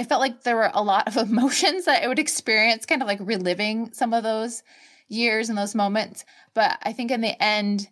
[0.00, 3.08] I felt like there were a lot of emotions that I would experience, kind of
[3.08, 4.62] like reliving some of those
[5.08, 6.24] years and those moments.
[6.54, 7.86] But I think in the end,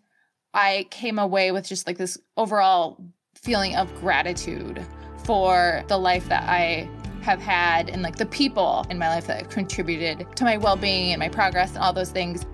[0.54, 2.96] I came away with just like this overall
[3.34, 4.82] feeling of gratitude
[5.24, 6.88] for the life that I
[7.20, 10.76] have had and like the people in my life that have contributed to my well
[10.76, 12.46] being and my progress and all those things.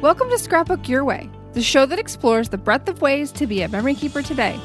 [0.00, 3.62] Welcome to Scrapbook Your Way, the show that explores the breadth of ways to be
[3.62, 4.60] a memory keeper today.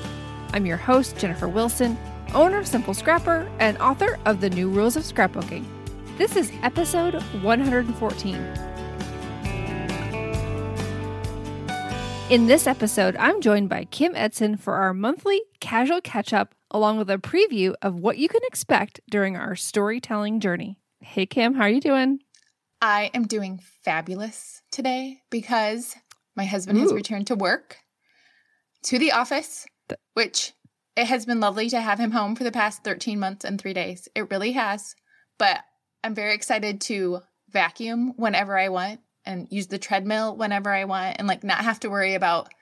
[0.53, 1.97] I'm your host, Jennifer Wilson,
[2.33, 5.65] owner of Simple Scrapper and author of The New Rules of Scrapbooking.
[6.17, 8.35] This is episode 114.
[12.29, 16.99] In this episode, I'm joined by Kim Edsen for our monthly casual catch up, along
[16.99, 20.77] with a preview of what you can expect during our storytelling journey.
[20.99, 22.19] Hey, Kim, how are you doing?
[22.81, 25.95] I am doing fabulous today because
[26.35, 26.81] my husband Ooh.
[26.81, 27.77] has returned to work,
[28.83, 29.65] to the office,
[30.13, 30.53] which
[30.99, 33.73] it has been lovely to have him home for the past 13 months and three
[33.73, 34.09] days.
[34.15, 34.95] It really has.
[35.37, 35.63] But
[36.03, 41.15] I'm very excited to vacuum whenever I want and use the treadmill whenever I want
[41.17, 42.53] and like not have to worry about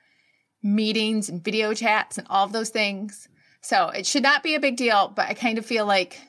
[0.62, 3.28] meetings and video chats and all of those things.
[3.62, 6.22] So it should not be a big deal, but I kind of feel like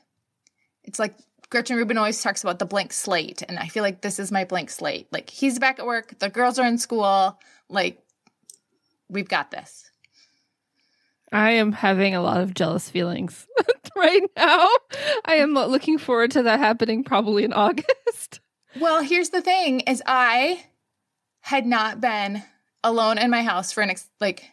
[0.84, 1.15] it's like
[1.50, 4.44] Gretchen Rubin always talks about the blank slate, and I feel like this is my
[4.44, 5.09] blank slate.
[5.12, 7.38] Like he's back at work, the girls are in school,
[7.69, 8.03] like
[9.09, 9.88] we've got this.
[11.33, 13.47] I am having a lot of jealous feelings
[13.97, 14.69] right now.
[15.25, 18.41] I am looking forward to that happening probably in August.
[18.78, 20.62] Well, here's the thing is I
[21.41, 22.43] had not been
[22.84, 24.44] alone in my house for an ex- like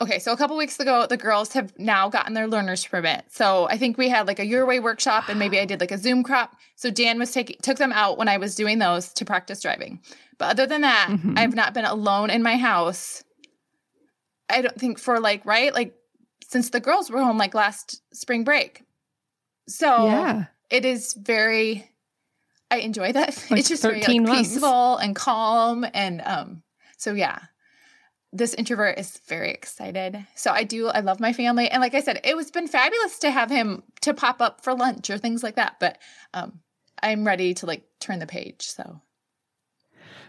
[0.00, 3.24] Okay, so a couple weeks ago, the girls have now gotten their learner's permit.
[3.28, 5.90] So I think we had like a Your Way workshop, and maybe I did like
[5.90, 6.56] a Zoom crop.
[6.76, 10.00] So Dan was taking took them out when I was doing those to practice driving.
[10.38, 11.34] But other than that, mm-hmm.
[11.36, 13.23] I've not been alone in my house.
[14.48, 15.94] I don't think for like right like
[16.46, 18.82] since the girls were home like last spring break.
[19.68, 20.44] So yeah.
[20.70, 21.90] it is very.
[22.70, 23.44] I enjoy that.
[23.50, 26.62] Like it's just very like, peaceful and calm, and um.
[26.96, 27.38] So yeah,
[28.32, 30.26] this introvert is very excited.
[30.34, 31.68] So I do, I love my family.
[31.68, 34.74] And like I said, it was been fabulous to have him to pop up for
[34.74, 35.76] lunch or things like that.
[35.78, 35.98] But
[36.32, 36.60] um,
[37.02, 38.62] I'm ready to like turn the page.
[38.62, 39.00] So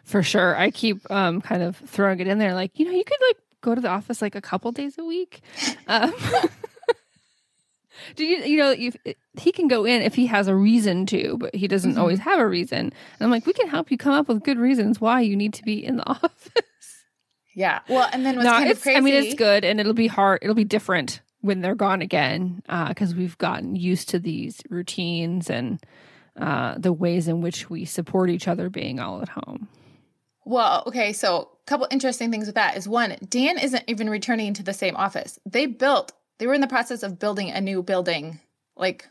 [0.03, 0.55] for sure.
[0.55, 2.53] I keep um, kind of throwing it in there.
[2.53, 5.03] Like, you know, you could like go to the office like a couple days a
[5.03, 5.41] week.
[5.87, 6.13] Um,
[8.15, 8.91] do you, you know, you,
[9.33, 11.99] he can go in if he has a reason to, but he doesn't mm-hmm.
[11.99, 12.79] always have a reason.
[12.79, 15.53] And I'm like, we can help you come up with good reasons why you need
[15.55, 17.03] to be in the office.
[17.55, 17.79] Yeah.
[17.89, 18.97] Well, and then what's no, kind of crazy.
[18.97, 20.39] I mean, it's good, and it'll be hard.
[20.41, 25.49] It'll be different when they're gone again, because uh, we've gotten used to these routines
[25.49, 25.79] and
[26.37, 29.69] uh, the ways in which we support each other being all at home.
[30.45, 34.53] Well, okay, so a couple interesting things with that is one, Dan isn't even returning
[34.53, 35.39] to the same office.
[35.45, 38.39] They built, they were in the process of building a new building,
[38.77, 39.07] like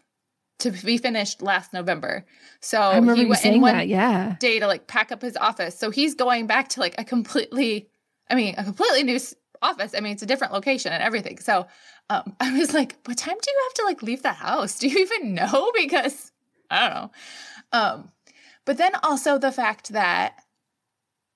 [0.60, 2.24] to be finished last November.
[2.60, 4.36] So I remember he went in one that, yeah.
[4.38, 5.76] day to like pack up his office.
[5.76, 7.88] So he's going back to like a completely
[8.30, 9.18] I mean, a completely new
[9.62, 9.94] office.
[9.96, 11.38] I mean, it's a different location and everything.
[11.38, 11.66] So
[12.10, 14.78] um, I was like, what time do you have to like leave the house?
[14.78, 15.72] Do you even know?
[15.76, 16.32] Because
[16.70, 17.10] I don't know.
[17.72, 18.12] Um,
[18.64, 20.43] but then also the fact that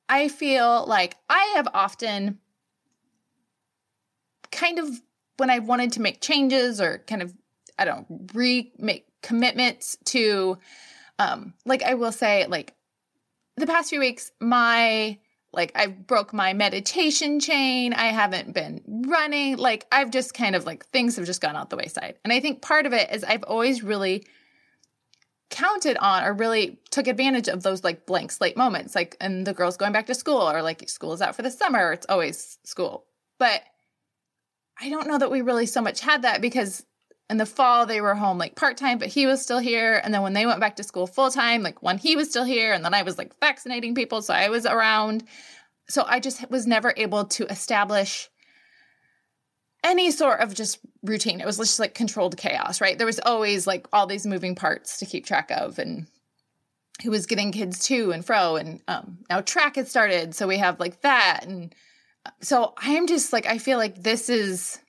[0.09, 2.39] I feel like I have often
[4.51, 4.89] kind of
[5.37, 7.35] when I wanted to make changes or kind of
[7.79, 10.59] I don't re make commitments to
[11.19, 12.75] um like I will say like
[13.57, 15.19] the past few weeks my
[15.53, 17.93] like I broke my meditation chain.
[17.95, 19.57] I haven't been running.
[19.57, 22.17] Like I've just kind of like things have just gone out the wayside.
[22.23, 24.27] And I think part of it is I've always really
[25.51, 28.95] counted on or really took advantage of those like blank slate moments.
[28.95, 31.51] Like and the girls going back to school or like school is out for the
[31.51, 31.93] summer.
[31.93, 33.05] It's always school.
[33.39, 33.63] But
[34.81, 36.85] I don't know that we really so much had that because
[37.31, 40.23] in the fall they were home like part-time but he was still here and then
[40.23, 42.95] when they went back to school full-time like when he was still here and then
[42.95, 45.25] i was like vaccinating people so i was around
[45.91, 48.31] so i just was never able to establish
[49.85, 53.67] any sort of just routine it was just like controlled chaos right there was always
[53.67, 56.07] like all these moving parts to keep track of and
[57.03, 60.59] who was getting kids to and fro and um, now track had started so we
[60.59, 61.75] have like that and
[62.27, 64.81] uh, so i'm just like i feel like this is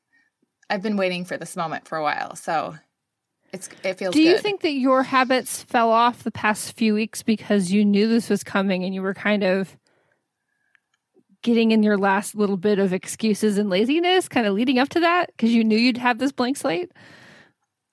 [0.69, 2.75] I've been waiting for this moment for a while, so
[3.51, 4.13] it's it feels.
[4.13, 4.41] Do you good.
[4.41, 8.43] think that your habits fell off the past few weeks because you knew this was
[8.43, 9.75] coming and you were kind of
[11.41, 14.99] getting in your last little bit of excuses and laziness, kind of leading up to
[14.99, 16.91] that because you knew you'd have this blank slate?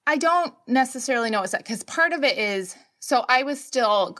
[0.06, 4.16] I don't necessarily know what's that because part of it is so I was still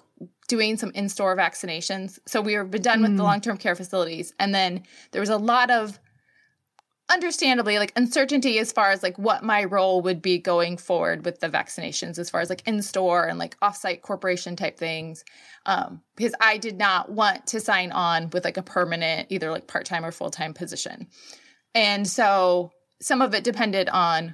[0.49, 2.19] doing some in-store vaccinations.
[2.27, 3.27] So we were done with the Mm.
[3.27, 5.99] long-term care facilities, and then there was a lot of
[7.09, 11.39] understandably like uncertainty as far as like what my role would be going forward with
[11.39, 15.25] the vaccinations as far as like in store and like offsite corporation type things
[15.67, 19.69] um because i did not want to sign on with like a permanent either like
[19.69, 21.07] part-time or full-time position.
[21.75, 24.33] And so some of it depended on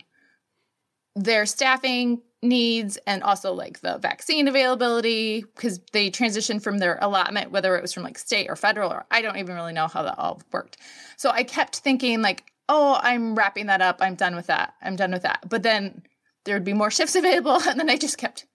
[1.17, 7.53] their staffing needs and also like the vaccine availability because they transitioned from their allotment
[7.53, 10.03] whether it was from like state or federal or i don't even really know how
[10.03, 10.77] that all worked.
[11.17, 13.99] So i kept thinking like oh i'm wrapping that up.
[14.00, 14.75] I'm done with that.
[14.82, 15.44] I'm done with that.
[15.49, 16.03] But then
[16.44, 18.47] there would be more shifts available and then i just kept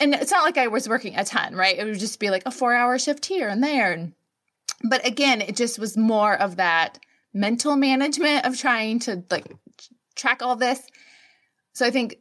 [0.00, 1.78] and it's not like i was working a ton right?
[1.78, 3.92] It would just be like a four hour shift here and there.
[3.92, 4.12] And
[4.82, 6.98] but again it just was more of that
[7.32, 9.46] mental management of trying to like
[10.14, 10.80] track all this.
[11.72, 12.16] So i think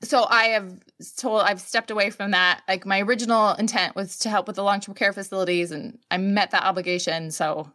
[0.00, 0.78] so i have
[1.16, 2.62] told i've stepped away from that.
[2.68, 6.52] Like my original intent was to help with the long-term care facilities and i met
[6.52, 7.30] that obligation.
[7.30, 7.72] So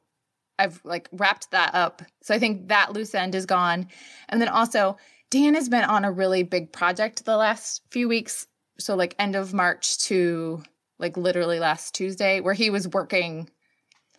[0.60, 2.02] i've like wrapped that up.
[2.22, 3.88] So i think that loose end is gone.
[4.30, 4.98] And then also
[5.30, 8.48] dan has been on a really big project the last few weeks.
[8.80, 10.64] So like end of march to
[11.00, 13.50] like literally last tuesday where he was working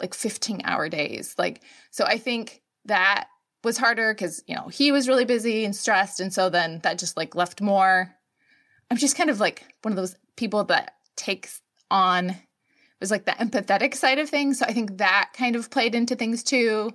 [0.00, 1.34] like 15 hour days.
[1.38, 3.28] Like so i think that
[3.64, 6.20] was harder because you know he was really busy and stressed.
[6.20, 8.14] And so then that just like left more.
[8.90, 12.36] I'm just kind of like one of those people that takes on
[13.00, 14.58] was like the empathetic side of things.
[14.58, 16.90] So i think that kind of played into things too.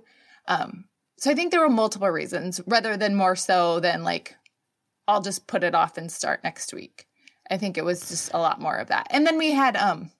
[0.47, 0.85] Um
[1.17, 4.35] so i think there were multiple reasons rather than more so than like
[5.07, 7.05] i'll just put it off and start next week.
[7.49, 9.07] I think it was just a lot more of that.
[9.11, 10.11] And then we had um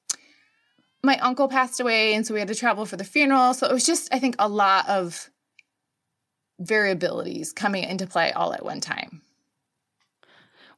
[1.02, 3.54] my uncle passed away and so we had to travel for the funeral.
[3.54, 5.30] So it was just i think a lot of
[6.62, 9.22] variabilities coming into play all at one time.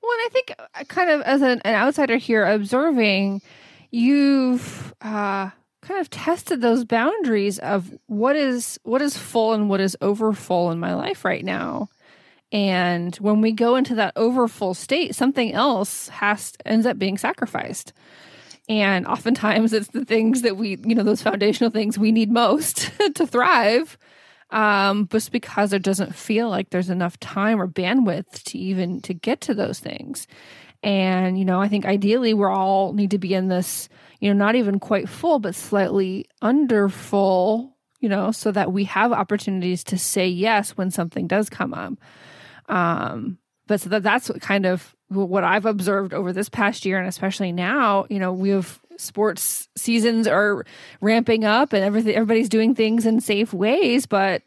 [0.01, 3.42] Well, and I think uh, kind of as an, an outsider here observing,
[3.92, 5.50] you've uh,
[5.82, 10.72] kind of tested those boundaries of what is what is full and what is overfull
[10.72, 11.90] in my life right now.
[12.52, 17.94] And when we go into that overfull state, something else has ends up being sacrificed.
[18.68, 22.92] And oftentimes it's the things that we, you know, those foundational things we need most
[23.16, 23.98] to thrive
[24.52, 29.14] um, just because it doesn't feel like there's enough time or bandwidth to even to
[29.14, 30.28] get to those things.
[30.83, 33.89] And you know, I think ideally we're all need to be in this,
[34.19, 38.86] you know, not even quite full, but slightly under full, you know, so that we
[38.86, 41.94] have opportunities to say yes when something does come up.
[42.68, 43.38] Um,
[43.68, 47.07] but so that that's what kind of what I've observed over this past year, and
[47.07, 50.65] especially now, you know, we have sports seasons are
[51.01, 54.44] ramping up and everything everybody's doing things in safe ways but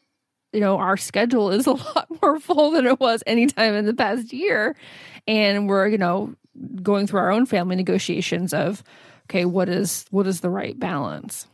[0.55, 3.95] you know our schedule is a lot more full than it was anytime in the
[3.95, 4.75] past year
[5.27, 6.35] and we're you know
[6.83, 8.83] going through our own family negotiations of
[9.29, 11.47] okay what is what is the right balance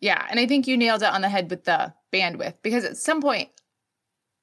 [0.00, 2.96] Yeah, and I think you nailed it on the head with the bandwidth because at
[2.96, 3.50] some point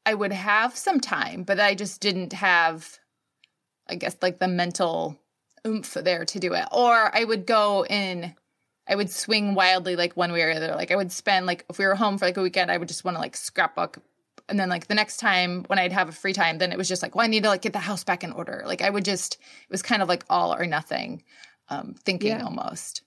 [0.05, 2.99] I would have some time, but I just didn't have
[3.89, 5.17] I guess like the mental
[5.65, 6.65] oomph there to do it.
[6.71, 8.35] Or I would go in
[8.89, 10.75] I would swing wildly like one way or the other.
[10.75, 12.87] Like I would spend like if we were home for like a weekend, I would
[12.87, 13.97] just want to like scrapbook
[14.49, 16.87] and then like the next time when I'd have a free time, then it was
[16.87, 18.63] just like, well, I need to like get the house back in order.
[18.65, 21.23] Like I would just it was kind of like all or nothing
[21.69, 22.43] um thinking Yeah.
[22.43, 23.01] almost.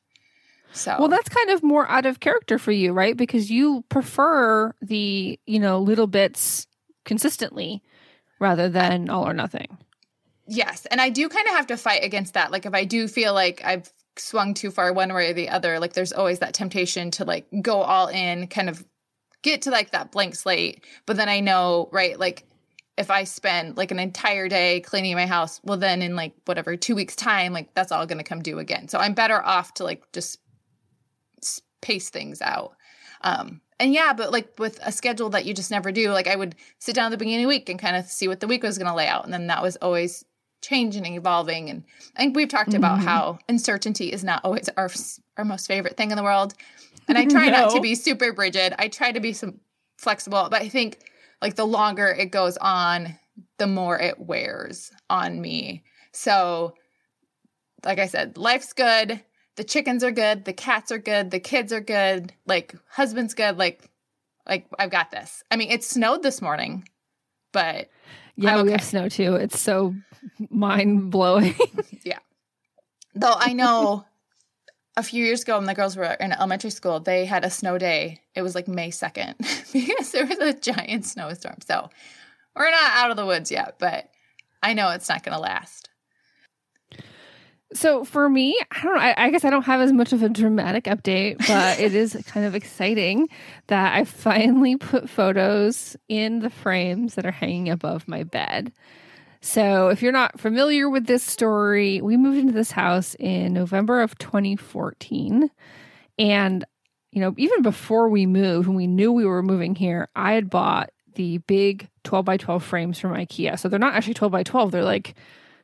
[0.73, 4.73] So well that's kind of more out of character for you right because you prefer
[4.81, 6.67] the you know little bits
[7.05, 7.83] consistently
[8.39, 9.79] rather than all or nothing
[10.53, 10.85] Yes.
[10.87, 12.51] And I do kind of have to fight against that.
[12.51, 15.79] Like if I do feel like I've swung too far one way or the other,
[15.79, 18.85] like there's always that temptation to like go all in, kind of
[19.43, 20.85] get to like that blank slate.
[21.07, 22.45] But then I know, right, like
[22.99, 26.76] if I spend like an entire day cleaning my house, well then in like whatever,
[26.76, 28.88] two weeks time, like that's all gonna come due again.
[28.88, 30.38] So I'm better off to like just
[31.81, 32.75] pace things out.
[33.23, 36.37] Um and yeah, but like with a schedule that you just never do, like I
[36.37, 38.47] would sit down at the beginning of the week and kind of see what the
[38.47, 39.25] week was going to lay out.
[39.25, 40.23] And then that was always
[40.62, 41.71] changing and evolving.
[41.71, 41.85] And
[42.17, 43.09] I think we've talked about Mm-hmm.
[43.09, 44.90] how uncertainty is not always our,
[45.37, 46.55] our most favorite thing in the world.
[47.09, 48.75] And I try not to be super rigid.
[48.79, 49.61] I try to be some
[49.99, 50.99] flexible, but I think
[51.43, 53.19] like the longer it goes on,
[53.59, 55.83] the more it wears on me.
[56.12, 56.75] So,
[57.85, 59.23] like I said, life's good.
[59.57, 60.45] The chickens are good.
[60.45, 61.31] The cats are good.
[61.31, 62.33] The kids are good.
[62.47, 63.57] Like husband's good.
[63.59, 63.83] Like,
[64.47, 65.43] like I've got this.
[65.50, 66.88] I mean, it snowed this morning,
[67.52, 67.88] but
[68.37, 69.35] Yeah, I'm we have snow too.
[69.35, 69.95] It's so
[70.51, 71.55] mind blowing.
[72.03, 72.19] Yeah.
[73.15, 74.07] Though I know
[74.97, 77.77] a few years ago when the girls were in elementary school, they had a snow
[77.77, 78.21] day.
[78.35, 79.37] It was like May 2nd
[79.73, 81.59] because there was a giant snowstorm.
[81.67, 81.91] So
[82.57, 84.11] we're not out of the woods yet, but
[84.63, 85.90] I know it's not going to last.
[87.73, 89.00] So for me, I don't know.
[89.00, 92.21] I, I guess I don't have as much of a dramatic update, but it is
[92.27, 93.29] kind of exciting
[93.69, 98.73] that I finally put photos in the frames that are hanging above my bed.
[99.41, 104.03] So if you're not familiar with this story, we moved into this house in November
[104.03, 105.50] of 2014.
[106.19, 106.65] And,
[107.12, 110.50] you know, even before we moved, when we knew we were moving here, I had
[110.50, 113.59] bought the big 12 by 12 frames from IKEA.
[113.59, 115.15] So they're not actually 12 by 12, they're like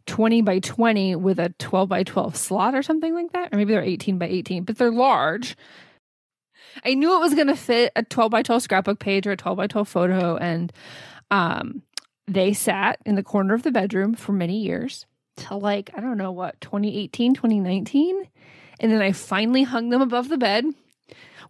[0.06, 3.52] 20 by 20 with a 12 by 12 slot or something like that.
[3.52, 5.56] Or maybe they're 18 by 18, but they're large.
[6.84, 9.36] I knew it was going to fit a 12 by 12 scrapbook page or a
[9.36, 10.36] 12 by 12 photo.
[10.36, 10.72] And
[11.30, 11.82] um,
[12.26, 16.18] they sat in the corner of the bedroom for many years till like, I don't
[16.18, 18.28] know what, 2018, 2019.
[18.80, 20.64] And then I finally hung them above the bed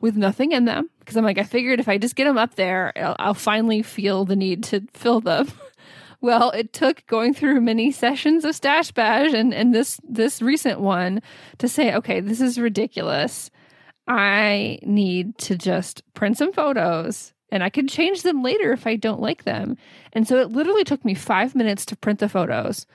[0.00, 2.54] with nothing in them because I'm like, I figured if I just get them up
[2.54, 5.48] there, I'll, I'll finally feel the need to fill them.
[6.20, 10.80] Well, it took going through many sessions of Stash Bash and, and this this recent
[10.80, 11.22] one
[11.58, 13.50] to say, okay, this is ridiculous.
[14.08, 18.96] I need to just print some photos and I can change them later if I
[18.96, 19.76] don't like them.
[20.12, 22.86] And so it literally took me five minutes to print the photos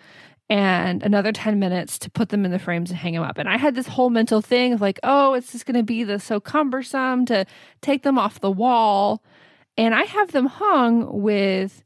[0.49, 3.37] and another 10 minutes to put them in the frames and hang them up.
[3.37, 6.03] And I had this whole mental thing of like, oh, it's just going to be
[6.03, 7.45] the so cumbersome to
[7.81, 9.23] take them off the wall.
[9.77, 11.83] And I have them hung with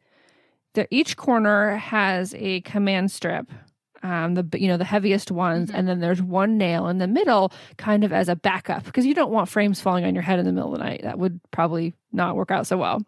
[0.75, 3.49] the each corner has a command strip.
[4.03, 5.79] Um, the you know the heaviest ones, Mhm.
[5.79, 9.15] and then there's one nail in the middle, kind of as a backup, because you
[9.15, 11.01] don't want frames falling on your head in the middle of the night.
[11.01, 13.01] That would probably not work out so well.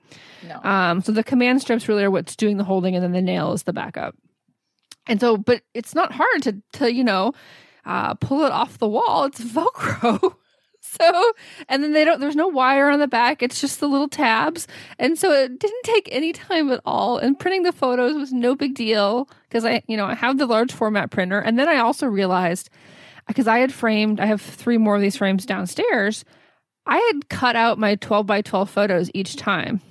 [0.48, 0.60] No.
[0.64, 3.54] Um, so the command strips really are what's doing the holding, and then the nail
[3.54, 4.16] is the backup.
[5.06, 7.34] And so, but it's not hard to to you know
[7.86, 9.26] uh, pull it off the wall.
[9.26, 10.34] It's Velcro.
[11.02, 11.34] so,
[11.68, 12.20] and then they don't.
[12.20, 13.44] There's no wire on the back.
[13.44, 14.68] It's just the little tabs.
[15.00, 17.18] And so it didn't take any time at all.
[17.18, 20.46] And printing the photos was no big deal because I, you know, I have the
[20.46, 21.40] large format printer.
[21.40, 22.70] And then I also realized
[23.28, 26.24] because I had framed, I have three more of these frames downstairs.
[26.86, 29.82] I had cut out my 12 by 12 photos each time.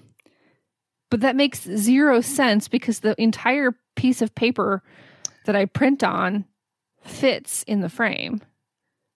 [1.11, 4.83] But that makes zero sense because the entire piece of paper
[5.45, 6.47] that I print on
[7.03, 8.41] fits in the frame.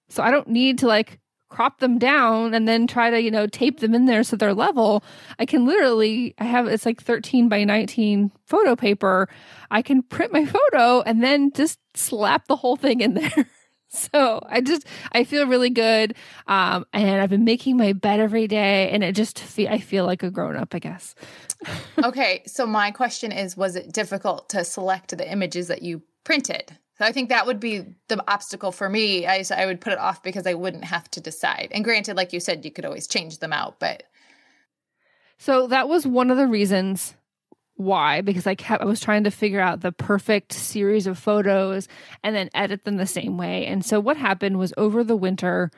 [0.09, 1.21] So I don't need to like
[1.51, 4.55] crop them down and then try to, you know, tape them in there so they're
[4.55, 5.05] level.
[5.39, 9.29] I can literally, I have, it's like 13 by 19 photo paper.
[9.71, 13.47] I can print my photo and then just slap the whole thing in there.
[13.93, 16.15] So I just I feel really good,
[16.47, 20.07] um, and I've been making my bed every day, and it just fe- I feel
[20.07, 21.17] like a grown up, I guess.
[22.05, 26.79] okay, so my question is was it difficult to select the images that you printed?
[27.01, 29.27] So I think that would be the obstacle for me.
[29.27, 31.69] I I would put it off because I wouldn't have to decide.
[31.71, 34.03] And granted, like you said, you could always change them out, but
[35.39, 37.15] So that was one of the reasons
[37.77, 41.89] why because I kept I was trying to figure out the perfect series of photos
[42.23, 43.65] and then edit them the same way.
[43.65, 45.71] And so what happened was over the winter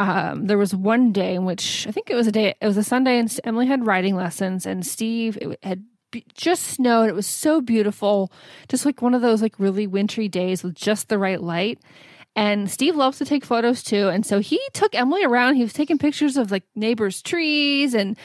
[0.00, 2.76] um, there was one day in which I think it was a day it was
[2.76, 5.84] a Sunday and Emily had writing lessons and Steve had
[6.34, 7.08] just snowed.
[7.08, 8.32] It was so beautiful,
[8.68, 11.78] just like one of those like really wintry days with just the right light.
[12.34, 14.08] And Steve loves to take photos too.
[14.08, 15.54] And so he took Emily around.
[15.54, 18.16] He was taking pictures of like neighbors' trees and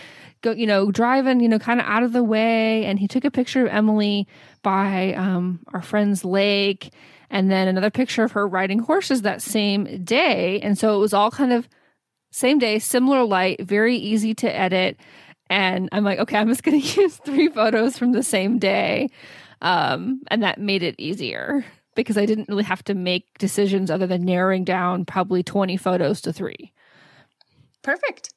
[0.41, 2.85] go, you know, driving, you know, kind of out of the way.
[2.85, 4.27] And he took a picture of Emily
[4.63, 6.93] by um, our friend's lake
[7.29, 10.59] and then another picture of her riding horses that same day.
[10.59, 11.69] And so it was all kind of
[12.31, 14.97] same day, similar light, very easy to edit.
[15.51, 19.09] And I'm like, okay, I'm just going to use three photos from the same day.
[19.61, 24.07] Um, and that made it easier because I didn't really have to make decisions other
[24.07, 26.71] than narrowing down probably 20 photos to three.
[27.83, 28.33] perfect.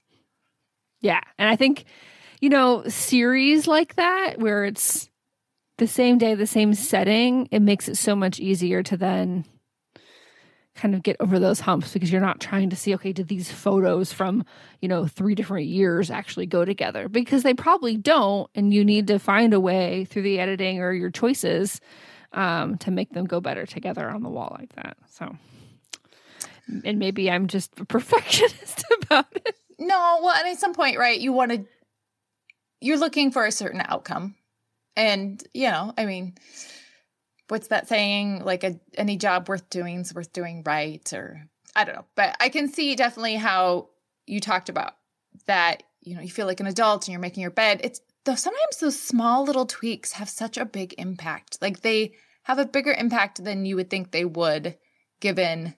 [1.00, 1.21] Yeah.
[1.38, 1.85] And I think,
[2.40, 5.09] you know, series like that where it's
[5.78, 9.44] the same day, the same setting, it makes it so much easier to then,
[10.75, 13.50] kind of get over those humps because you're not trying to see okay did these
[13.50, 14.45] photos from
[14.81, 17.09] you know three different years actually go together?
[17.09, 20.93] Because they probably don't and you need to find a way through the editing or
[20.93, 21.81] your choices
[22.33, 24.97] um, to make them go better together on the wall like that.
[25.09, 25.37] So
[26.85, 29.57] and maybe i'm just a perfectionist about it.
[29.78, 31.64] No well and at some point right you want to
[32.81, 34.35] you're looking for a certain outcome.
[34.97, 36.35] And you know i mean
[37.54, 38.42] what's that saying?
[38.44, 41.46] Like a any job worth doing is worth doing right, or
[41.76, 42.04] I don't know.
[42.16, 43.90] But I can see definitely how
[44.26, 44.94] you talked about
[45.46, 45.84] that.
[46.00, 47.80] You know, you feel like an adult and you're making your bed.
[47.84, 51.58] It's though sometimes those small little tweaks have such a big impact.
[51.62, 54.76] Like they have a bigger impact than you would think they would,
[55.20, 55.76] given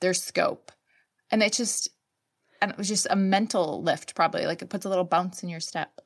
[0.00, 0.70] their scope.
[1.32, 1.88] And it's just,
[2.62, 4.46] and it was just a mental lift, probably.
[4.46, 6.00] Like it puts a little bounce in your step.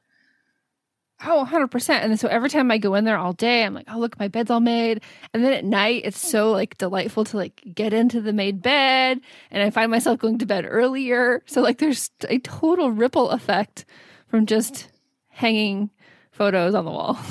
[1.25, 1.91] Oh, 100%.
[1.91, 4.29] And so every time I go in there all day, I'm like, oh, look, my
[4.29, 5.03] bed's all made.
[5.35, 9.21] And then at night, it's so like delightful to like get into the made bed.
[9.51, 11.43] And I find myself going to bed earlier.
[11.47, 13.85] So like there's a total ripple effect
[14.29, 14.91] from just
[15.29, 15.91] hanging
[16.31, 17.19] photos on the wall.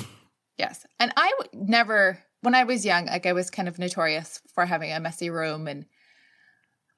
[0.58, 0.88] Yes.
[1.00, 4.65] And I would never, when I was young, like I was kind of notorious for
[4.65, 5.67] having a messy room.
[5.67, 5.86] And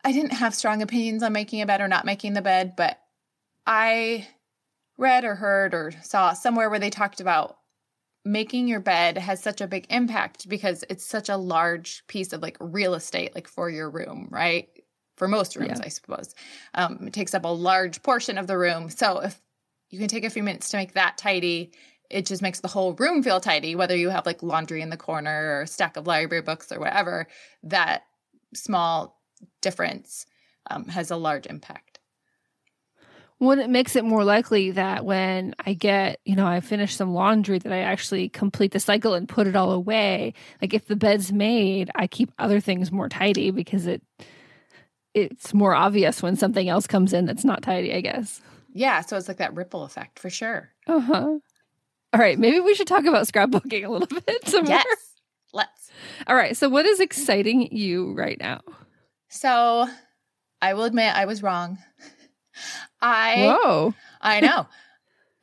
[0.01, 2.98] I didn't have strong opinions on making a bed or not making the bed, but
[3.67, 4.25] I
[4.99, 7.57] read or heard or saw somewhere where they talked about
[8.25, 12.41] making your bed has such a big impact because it's such a large piece of
[12.41, 14.69] like real estate like for your room right?
[15.15, 15.85] For most rooms yeah.
[15.85, 16.35] i suppose.
[16.73, 18.89] Um, it takes up a large portion of the room.
[18.89, 19.41] So if
[19.89, 21.71] you can take a few minutes to make that tidy
[22.09, 24.97] it just makes the whole room feel tidy whether you have like laundry in the
[24.97, 27.27] corner or a stack of library books or whatever
[27.63, 28.03] that
[28.53, 29.21] small
[29.61, 30.25] difference
[30.69, 31.88] um, has a large impact
[33.39, 37.13] well, it makes it more likely that when I get, you know, I finish some
[37.13, 40.34] laundry, that I actually complete the cycle and put it all away.
[40.62, 44.01] Like if the bed's made, I keep other things more tidy because it
[45.13, 48.41] it's more obvious when something else comes in that's not tidy, I guess.
[48.74, 50.69] Yeah, so it's like that ripple effect for sure.
[50.86, 51.39] Uh huh.
[52.12, 55.62] All right, maybe we should talk about scrapbooking a little bit some yes, more.
[55.62, 55.91] let's.
[56.27, 58.62] All right, so what is exciting you right now?
[59.29, 59.88] So,
[60.62, 61.77] I will admit I was wrong.
[63.01, 63.93] I Whoa.
[64.21, 64.67] I know.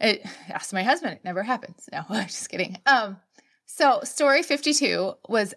[0.01, 1.15] It asked my husband.
[1.15, 1.89] It never happens.
[1.93, 2.79] No, I'm just kidding.
[2.87, 3.19] Um,
[3.67, 5.55] so story 52 was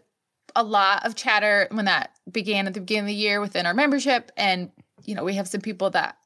[0.55, 3.73] a lot of chatter when that began at the beginning of the year within our
[3.73, 4.31] membership.
[4.38, 4.71] And,
[5.03, 6.17] you know, we have some people that,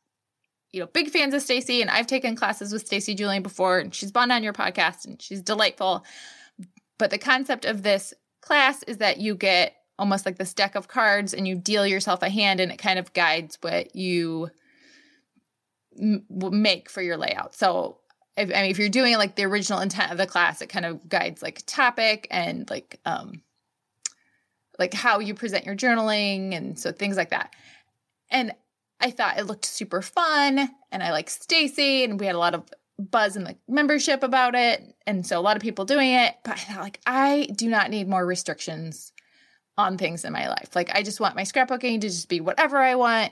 [0.71, 3.93] you know, big fans of Stacy, and I've taken classes with Stacy Julian before, and
[3.93, 6.03] she's been on your podcast and she's delightful.
[6.97, 10.87] But the concept of this class is that you get almost like this deck of
[10.87, 14.49] cards and you deal yourself a hand and it kind of guides what you
[15.97, 17.55] make for your layout.
[17.55, 17.99] So
[18.35, 20.85] if, I mean, if you're doing like the original intent of the class, it kind
[20.85, 23.41] of guides like topic and like um
[24.79, 27.53] like how you present your journaling and so things like that.
[28.31, 28.53] And
[28.99, 32.55] I thought it looked super fun and I like Stacy and we had a lot
[32.55, 32.63] of
[32.97, 36.53] buzz in the membership about it and so a lot of people doing it, but
[36.53, 39.11] I thought like I do not need more restrictions
[39.77, 40.75] on things in my life.
[40.75, 43.31] Like I just want my scrapbooking to just be whatever I want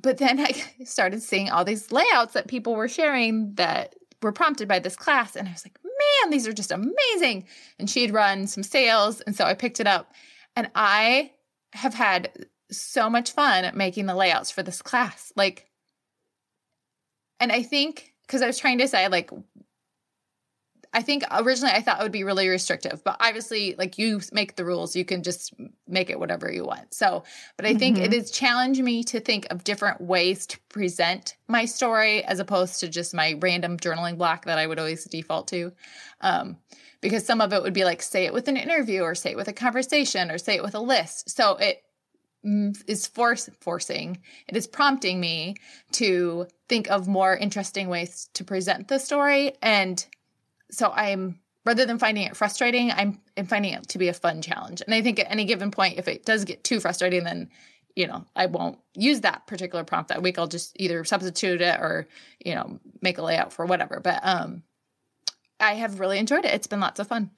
[0.00, 0.52] but then I
[0.84, 5.36] started seeing all these layouts that people were sharing that were prompted by this class.
[5.36, 7.46] And I was like, man, these are just amazing.
[7.78, 9.20] And she had run some sales.
[9.22, 10.12] And so I picked it up.
[10.56, 11.32] And I
[11.72, 15.32] have had so much fun making the layouts for this class.
[15.36, 15.68] Like,
[17.38, 19.30] and I think because I was trying to say, like,
[20.92, 24.56] I think originally I thought it would be really restrictive, but obviously, like you make
[24.56, 25.54] the rules, you can just
[25.86, 26.92] make it whatever you want.
[26.92, 27.22] So,
[27.56, 28.06] but I think mm-hmm.
[28.06, 32.80] it has challenged me to think of different ways to present my story as opposed
[32.80, 35.72] to just my random journaling block that I would always default to.
[36.22, 36.56] Um,
[37.00, 39.36] because some of it would be like say it with an interview or say it
[39.36, 41.30] with a conversation or say it with a list.
[41.30, 41.82] So it
[42.42, 45.54] is force forcing it is prompting me
[45.92, 50.06] to think of more interesting ways to present the story and
[50.70, 54.42] so I'm rather than finding it frustrating, I'm, I'm finding it to be a fun
[54.42, 54.82] challenge.
[54.82, 57.50] And I think at any given point, if it does get too frustrating, then
[57.96, 60.38] you know I won't use that particular prompt that week.
[60.38, 62.06] I'll just either substitute it or
[62.44, 64.00] you know make a layout for whatever.
[64.00, 64.62] But um,
[65.58, 66.54] I have really enjoyed it.
[66.54, 67.30] It's been lots of fun.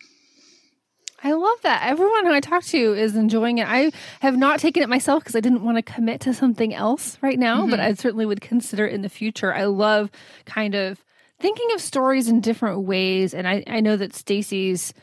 [1.25, 1.87] I love that.
[1.87, 3.69] Everyone who I talk to is enjoying it.
[3.69, 7.17] I have not taken it myself because I didn't want to commit to something else
[7.23, 7.71] right now, mm-hmm.
[7.71, 9.55] but I certainly would consider it in the future.
[9.55, 10.11] I love
[10.47, 11.05] kind of
[11.43, 13.35] thinking of stories in different ways.
[13.35, 14.95] And I, I know that Stacy's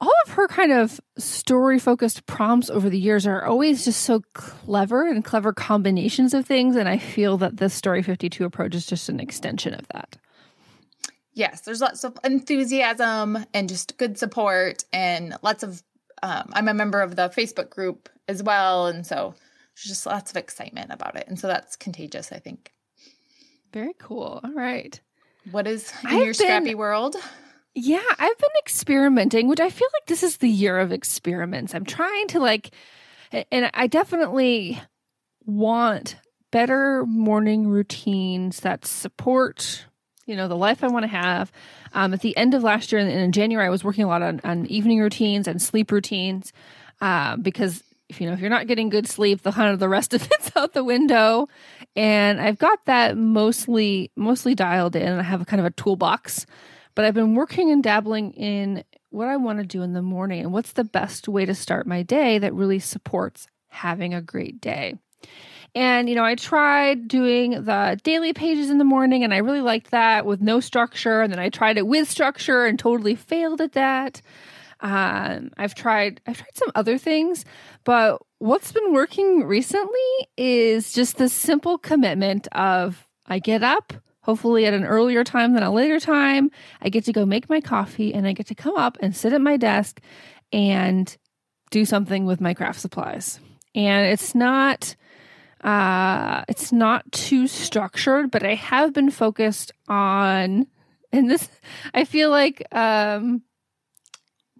[0.00, 4.20] all of her kind of story focused prompts over the years are always just so
[4.34, 6.76] clever and clever combinations of things.
[6.76, 10.16] And I feel that this Story 52 approach is just an extension of that.
[11.32, 15.82] Yes, there's lots of enthusiasm and just good support and lots of.
[16.22, 18.88] Um, I'm a member of the Facebook group as well.
[18.88, 19.34] And so
[19.74, 21.26] there's just lots of excitement about it.
[21.28, 22.72] And so that's contagious, I think.
[23.72, 24.40] Very cool.
[24.42, 25.00] All right.
[25.50, 27.16] What is in I've your been- scrappy world?
[27.74, 31.74] Yeah, I've been experimenting, which I feel like this is the year of experiments.
[31.74, 32.70] I'm trying to like,
[33.52, 34.80] and I definitely
[35.46, 36.16] want
[36.50, 39.84] better morning routines that support,
[40.26, 41.52] you know, the life I want to have.
[41.92, 44.22] Um, at the end of last year and in January, I was working a lot
[44.22, 46.52] on, on evening routines and sleep routines
[47.00, 49.88] uh, because if you know if you're not getting good sleep, the kind of the
[49.88, 51.48] rest of it's out the window.
[51.96, 55.18] And I've got that mostly mostly dialed in.
[55.18, 56.46] I have a kind of a toolbox
[56.98, 60.40] but I've been working and dabbling in what I want to do in the morning
[60.40, 64.60] and what's the best way to start my day that really supports having a great
[64.60, 64.96] day.
[65.76, 69.60] And, you know, I tried doing the daily pages in the morning and I really
[69.60, 71.22] liked that with no structure.
[71.22, 74.20] And then I tried it with structure and totally failed at that.
[74.80, 77.44] Um, I've tried, I've tried some other things,
[77.84, 84.66] but what's been working recently is just the simple commitment of I get up, hopefully
[84.66, 86.50] at an earlier time than a later time.
[86.80, 89.32] I get to go make my coffee and I get to come up and sit
[89.32, 90.00] at my desk
[90.52, 91.14] and
[91.70, 93.40] do something with my craft supplies.
[93.74, 94.94] And it's not
[95.62, 100.66] uh it's not too structured, but I have been focused on
[101.12, 101.48] and this
[101.94, 103.42] I feel like um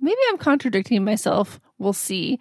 [0.00, 1.60] maybe I'm contradicting myself.
[1.78, 2.38] We'll see.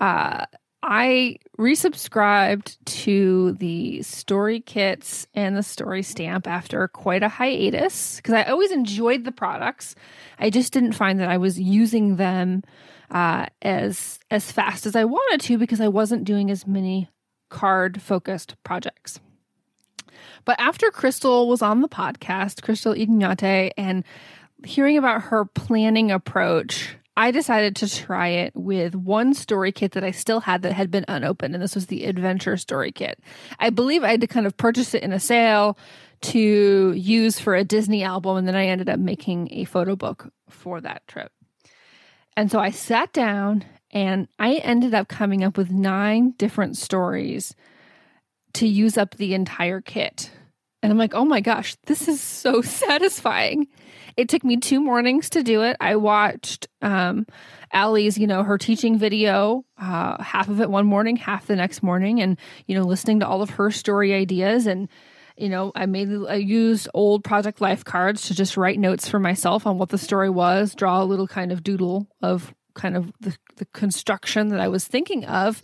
[0.00, 0.46] Uh
[0.88, 8.34] I resubscribed to the story kits and the story stamp after quite a hiatus because
[8.34, 9.96] I always enjoyed the products.
[10.38, 12.62] I just didn't find that I was using them
[13.10, 17.08] uh, as as fast as I wanted to because I wasn't doing as many
[17.48, 19.18] card focused projects.
[20.44, 24.04] But after Crystal was on the podcast, Crystal Ignate, and
[24.64, 30.04] hearing about her planning approach, I decided to try it with one story kit that
[30.04, 33.18] I still had that had been unopened, and this was the Adventure Story Kit.
[33.58, 35.78] I believe I had to kind of purchase it in a sale
[36.22, 40.30] to use for a Disney album, and then I ended up making a photo book
[40.50, 41.32] for that trip.
[42.36, 47.54] And so I sat down and I ended up coming up with nine different stories
[48.54, 50.30] to use up the entire kit.
[50.82, 53.68] And I'm like, oh my gosh, this is so satisfying.
[54.16, 55.76] It took me two mornings to do it.
[55.78, 57.26] I watched um,
[57.72, 61.82] Ali's, you know, her teaching video, uh, half of it one morning, half the next
[61.82, 64.66] morning, and, you know, listening to all of her story ideas.
[64.66, 64.88] And,
[65.36, 69.18] you know, I made, I used old Project Life cards to just write notes for
[69.18, 73.12] myself on what the story was, draw a little kind of doodle of kind of
[73.20, 75.62] the, the construction that I was thinking of.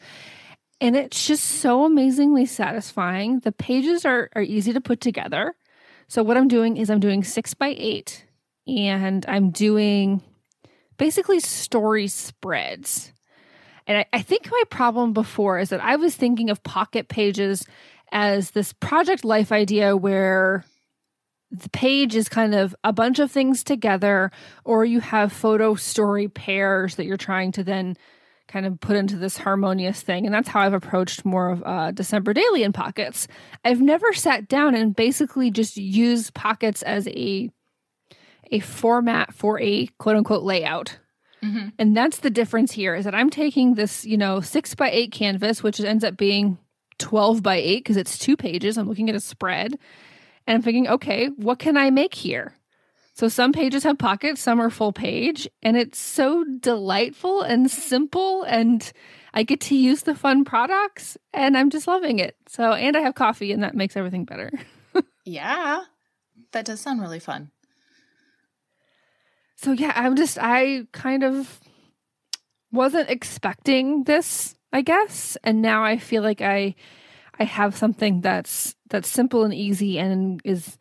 [0.78, 3.38] And it's just so amazingly satisfying.
[3.38, 5.54] The pages are, are easy to put together.
[6.08, 8.26] So, what I'm doing is I'm doing six by eight
[8.66, 10.22] and I'm doing
[10.98, 13.12] basically story spreads.
[13.86, 17.66] And I, I, think my problem before is that I was thinking of pocket pages
[18.12, 20.64] as this project life idea where
[21.50, 24.30] the page is kind of a bunch of things together,
[24.64, 27.96] or you have photo story pairs that you're trying to then
[28.48, 30.24] kind of put into this harmonious thing.
[30.24, 33.28] And that's how I've approached more of uh, December Daily in Pockets.
[33.64, 37.50] I've never sat down and basically just used Pockets as a
[38.52, 40.98] a format for a quote unquote layout.
[41.42, 41.70] Mm-hmm.
[41.78, 45.10] And that's the difference here is that I'm taking this, you know, six by eight
[45.10, 46.58] canvas, which ends up being
[46.98, 48.78] 12 by eight because it's two pages.
[48.78, 49.76] I'm looking at a spread
[50.46, 52.54] and I'm thinking, okay, what can I make here?
[53.14, 58.42] So some pages have pockets, some are full page, and it's so delightful and simple
[58.44, 58.90] and
[59.34, 62.36] I get to use the fun products and I'm just loving it.
[62.48, 64.50] So and I have coffee and that makes everything better.
[65.24, 65.82] yeah.
[66.52, 67.50] That does sound really fun.
[69.62, 71.60] So yeah, I'm just I kind of
[72.72, 76.74] wasn't expecting this, I guess, and now I feel like I
[77.38, 80.78] I have something that's that's simple and easy and is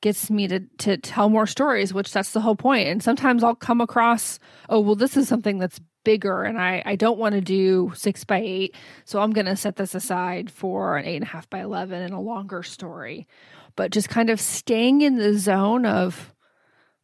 [0.00, 2.88] gets me to to tell more stories, which that's the whole point.
[2.88, 6.96] And sometimes I'll come across, oh well, this is something that's bigger, and I I
[6.96, 11.04] don't want to do six by eight, so I'm gonna set this aside for an
[11.04, 13.28] eight and a half by eleven and a longer story.
[13.76, 16.32] But just kind of staying in the zone of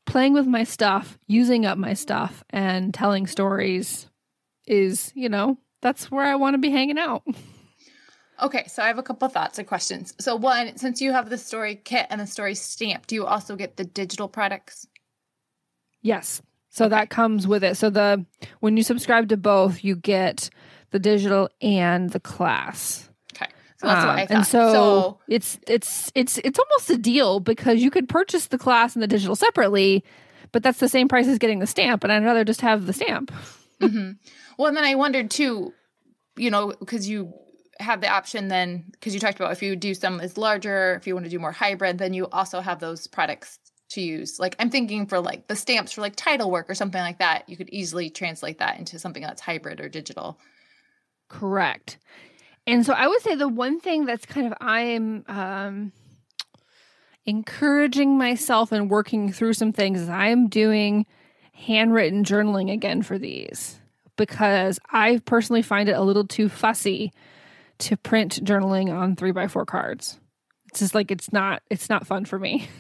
[0.07, 4.09] playing with my stuff, using up my stuff, and telling stories
[4.67, 7.23] is, you know, that's where I want to be hanging out.
[8.41, 10.15] Okay, so I have a couple thoughts and questions.
[10.19, 13.55] So, one, since you have the story kit and the story stamp, do you also
[13.55, 14.89] get the digital products?
[16.01, 16.43] Yes.
[16.71, 16.91] So okay.
[16.91, 17.77] that comes with it.
[17.77, 18.25] So the
[18.61, 20.51] when you subscribe to both, you get
[20.91, 23.09] the digital and the class.
[23.83, 24.35] So that's um, what I thought.
[24.35, 28.59] And so, so it's it's it's it's almost a deal because you could purchase the
[28.59, 30.03] class and the digital separately,
[30.53, 32.95] but that's the same price as getting the stamp, and I'd rather just have the
[32.95, 33.31] stamp.
[33.81, 34.13] mm-hmm.
[34.57, 35.75] Well, and then I wondered too
[36.37, 37.33] you know, because you
[37.81, 41.07] have the option then, because you talked about if you do some is larger, if
[41.07, 43.59] you want to do more hybrid, then you also have those products
[43.91, 44.39] to use.
[44.39, 47.49] Like I'm thinking for like the stamps for like title work or something like that,
[47.49, 50.39] you could easily translate that into something that's hybrid or digital.
[51.29, 51.99] Correct.
[52.67, 55.93] And so I would say the one thing that's kind of I'm um
[57.25, 61.07] encouraging myself and working through some things is I'm doing
[61.53, 63.79] handwritten journaling again for these
[64.17, 67.13] because I personally find it a little too fussy
[67.79, 70.19] to print journaling on three by four cards.
[70.69, 72.69] It's just like it's not it's not fun for me.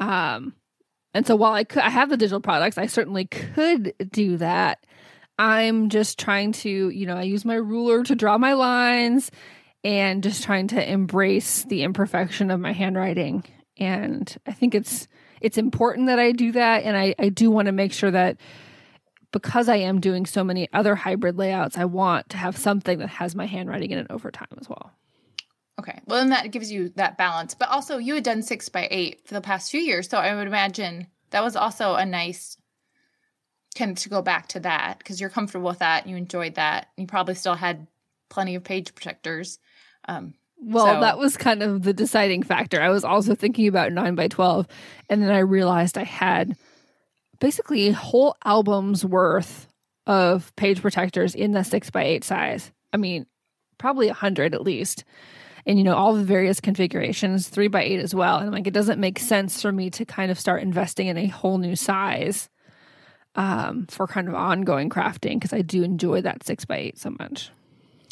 [0.00, 0.54] Um,
[1.12, 4.84] and so while I could I have the digital products, I certainly could do that.
[5.38, 9.30] I'm just trying to, you know, I use my ruler to draw my lines
[9.84, 13.44] and just trying to embrace the imperfection of my handwriting.
[13.76, 15.06] And I think it's
[15.40, 18.38] it's important that I do that and I, I do want to make sure that
[19.30, 23.08] because I am doing so many other hybrid layouts, I want to have something that
[23.08, 24.90] has my handwriting in it over time as well.
[25.78, 26.00] Okay.
[26.06, 27.54] Well, then that gives you that balance.
[27.54, 30.08] But also, you had done six by eight for the past few years.
[30.08, 32.56] So I would imagine that was also a nice
[33.78, 36.06] kind of to go back to that because you're comfortable with that.
[36.06, 36.88] You enjoyed that.
[36.96, 37.86] You probably still had
[38.28, 39.58] plenty of page protectors.
[40.06, 41.00] Um, well, so.
[41.00, 42.80] that was kind of the deciding factor.
[42.80, 44.66] I was also thinking about 9 by 12
[45.08, 46.56] and then I realized I had
[47.38, 49.68] basically a whole album's worth
[50.06, 52.72] of page protectors in the 6 by 8 size.
[52.92, 53.26] I mean,
[53.78, 55.04] probably a 100 at least.
[55.64, 58.38] And you know, all the various configurations, 3 by 8 as well.
[58.38, 61.28] And like it doesn't make sense for me to kind of start investing in a
[61.28, 62.48] whole new size
[63.38, 67.14] um, for kind of ongoing crafting because I do enjoy that 6 by 8 so
[67.18, 67.50] much.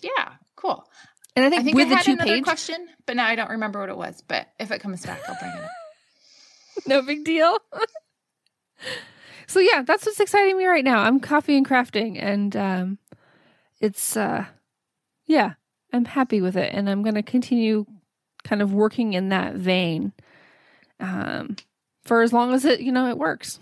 [0.01, 0.89] Yeah, cool.
[1.35, 3.27] And I think, I think with I had the two another page question, but now
[3.27, 4.23] I don't remember what it was.
[4.27, 5.71] But if it comes back, I'll bring it up.
[6.87, 7.59] no big deal.
[9.47, 11.01] so yeah, that's what's exciting me right now.
[11.01, 12.99] I'm coffee and crafting, and um,
[13.81, 14.47] it's uh,
[15.27, 15.55] yeah,
[15.93, 17.87] I'm happy with it, and I'm going to continue
[18.45, 20.13] kind of working in that vein
[21.01, 21.57] um,
[22.05, 23.59] for as long as it you know it works.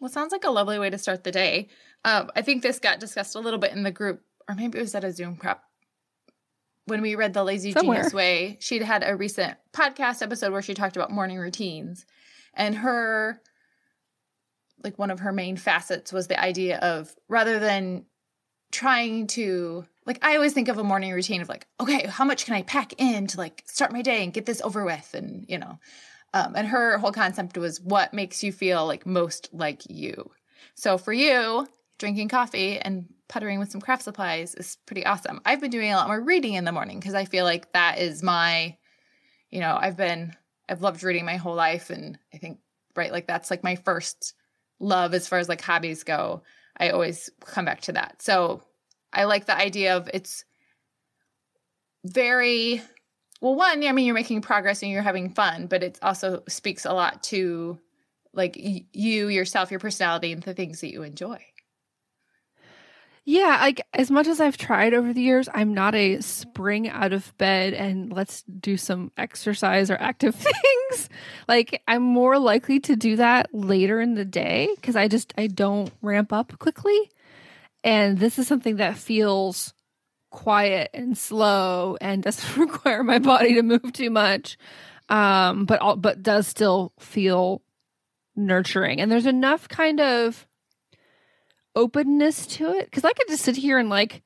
[0.00, 1.68] Well, sounds like a lovely way to start the day.
[2.04, 4.82] Um, I think this got discussed a little bit in the group, or maybe it
[4.82, 5.62] was at a Zoom prep
[6.84, 7.98] when we read The Lazy Somewhere.
[7.98, 12.06] Genius Way, she'd had a recent podcast episode where she talked about morning routines.
[12.54, 13.40] And her,
[14.84, 18.06] like, one of her main facets was the idea of rather than
[18.70, 22.44] trying to, like, I always think of a morning routine of, like, okay, how much
[22.44, 25.14] can I pack in to, like, start my day and get this over with?
[25.14, 25.78] And, you know,
[26.36, 30.30] um, and her whole concept was what makes you feel like most like you.
[30.74, 31.66] So for you,
[31.98, 35.40] drinking coffee and puttering with some craft supplies is pretty awesome.
[35.46, 38.00] I've been doing a lot more reading in the morning because I feel like that
[38.00, 38.76] is my,
[39.48, 40.36] you know, I've been,
[40.68, 41.88] I've loved reading my whole life.
[41.88, 42.58] And I think,
[42.94, 44.34] right, like that's like my first
[44.78, 46.42] love as far as like hobbies go.
[46.76, 48.20] I always come back to that.
[48.20, 48.62] So
[49.10, 50.44] I like the idea of it's
[52.04, 52.82] very,
[53.40, 56.84] well, one, I mean, you're making progress and you're having fun, but it also speaks
[56.84, 57.78] a lot to
[58.32, 61.44] like you, yourself, your personality, and the things that you enjoy.
[63.28, 67.12] Yeah, like as much as I've tried over the years, I'm not a spring out
[67.12, 70.34] of bed and let's do some exercise or active
[70.90, 71.08] things.
[71.48, 75.48] like I'm more likely to do that later in the day because I just I
[75.48, 77.10] don't ramp up quickly.
[77.82, 79.74] And this is something that feels
[80.30, 84.58] quiet and slow and doesn't require my body to move too much.
[85.08, 87.62] Um, but all, but does still feel
[88.34, 89.00] nurturing.
[89.00, 90.46] And there's enough kind of
[91.74, 94.22] openness to it because I could just sit here and like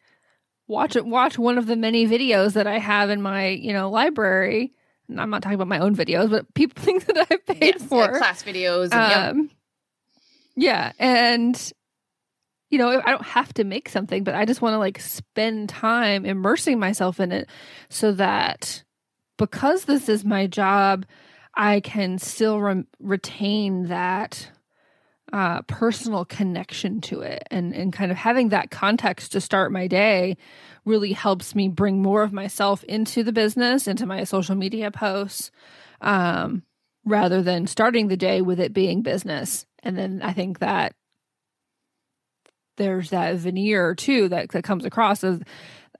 [0.66, 3.90] watch it, watch one of the many videos that I have in my you know
[3.90, 4.72] library.
[5.08, 7.82] And I'm not talking about my own videos, but people things that I've paid yes,
[7.82, 8.92] for class videos.
[8.92, 9.50] And, um,
[10.56, 11.72] yeah, and
[12.70, 15.68] you know I don't have to make something, but I just want to like spend
[15.68, 17.48] time immersing myself in it
[17.88, 18.82] so that
[19.36, 21.06] because this is my job,
[21.54, 24.50] I can still re- retain that
[25.32, 29.86] uh, personal connection to it and, and kind of having that context to start my
[29.86, 30.36] day
[30.84, 35.50] really helps me bring more of myself into the business, into my social media posts,
[36.00, 36.62] um,
[37.04, 39.66] rather than starting the day with it being business.
[39.82, 40.94] And then I think that
[42.76, 45.40] there's that veneer too that, that comes across as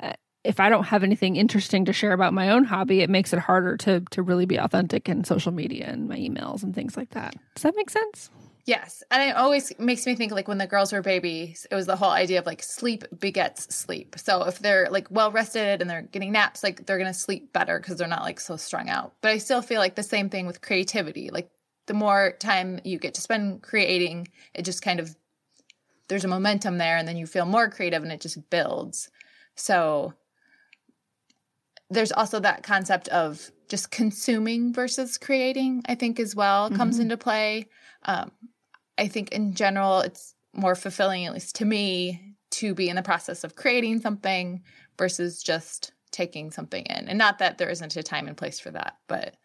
[0.01, 0.13] uh,
[0.45, 3.39] if I don't have anything interesting to share about my own hobby, it makes it
[3.39, 7.11] harder to to really be authentic in social media and my emails and things like
[7.11, 7.35] that.
[7.55, 8.31] Does that make sense?
[8.67, 9.03] Yes.
[9.11, 11.97] And it always makes me think like when the girls were babies, it was the
[11.97, 14.15] whole idea of like sleep begets sleep.
[14.19, 17.53] So if they're like well rested and they're getting naps, like they're going to sleep
[17.53, 19.15] better because they're not like so strung out.
[19.23, 21.31] But I still feel like the same thing with creativity.
[21.31, 21.51] Like
[21.87, 25.17] the more time you get to spend creating, it just kind of,
[26.11, 29.09] there's a momentum there and then you feel more creative and it just builds.
[29.55, 30.13] So
[31.89, 36.77] there's also that concept of just consuming versus creating, I think, as well mm-hmm.
[36.77, 37.69] comes into play.
[38.05, 38.33] Um,
[38.99, 43.03] I think in general, it's more fulfilling, at least to me, to be in the
[43.03, 44.63] process of creating something
[44.99, 47.09] versus just taking something in.
[47.09, 49.37] And not that there isn't a time and place for that, but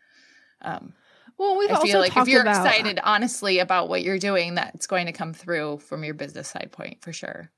[0.61, 0.93] um,
[1.37, 4.87] well, we've I feel like if you're about, excited, honestly, about what you're doing, that's
[4.87, 7.51] going to come through from your business side point for sure.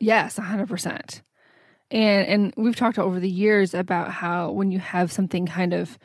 [0.00, 1.22] Yes, hundred percent.
[1.90, 5.98] And and we've talked over the years about how when you have something kind of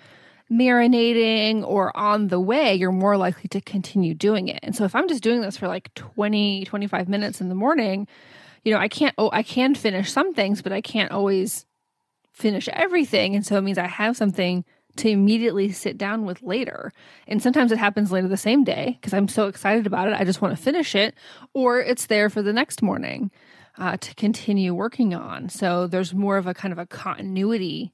[0.51, 4.59] marinating or on the way, you're more likely to continue doing it.
[4.63, 8.05] And so if I'm just doing this for like 20, 25 minutes in the morning,
[8.63, 11.65] you know, I can't oh I can finish some things, but I can't always
[12.33, 13.35] finish everything.
[13.35, 14.65] And so it means I have something
[14.97, 16.91] to immediately sit down with later.
[17.27, 20.15] And sometimes it happens later the same day because I'm so excited about it.
[20.19, 21.15] I just want to finish it,
[21.53, 23.31] or it's there for the next morning
[23.77, 25.49] uh, to continue working on.
[25.49, 27.93] So there's more of a kind of a continuity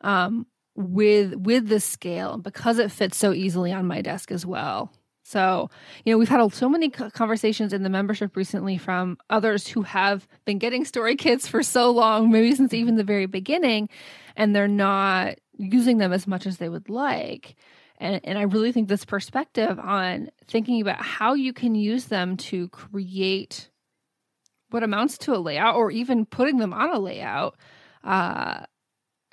[0.00, 4.92] um, with with the scale because it fits so easily on my desk as well.
[5.26, 5.70] So,
[6.04, 10.28] you know, we've had so many conversations in the membership recently from others who have
[10.44, 13.88] been getting story kits for so long, maybe since even the very beginning,
[14.36, 17.56] and they're not using them as much as they would like.
[17.98, 22.36] And, and I really think this perspective on thinking about how you can use them
[22.36, 23.70] to create
[24.70, 27.56] what amounts to a layout or even putting them on a layout
[28.04, 28.64] uh,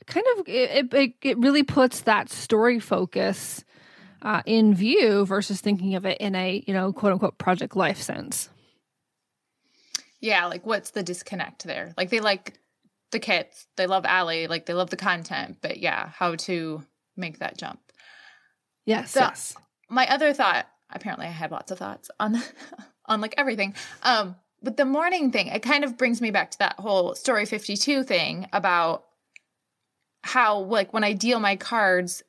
[0.06, 3.64] kind of it, it, it really puts that story focus
[4.22, 8.02] uh, in view versus thinking of it in a you know quote unquote project life
[8.02, 8.50] sense
[10.20, 12.60] yeah like what's the disconnect there like they like
[13.14, 16.84] the kits they love Ali like they love the content but yeah how to
[17.16, 17.80] make that jump.
[18.86, 19.56] Yes so yes.
[19.90, 22.38] my other thought apparently i had lots of thoughts on
[23.06, 23.76] on like everything.
[24.02, 27.46] Um but the morning thing it kind of brings me back to that whole story
[27.46, 29.06] 52 thing about
[30.24, 32.24] how like when i deal my cards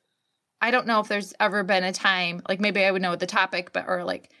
[0.61, 3.27] I don't know if there's ever been a time, like maybe I would know the
[3.27, 4.31] topic, but or like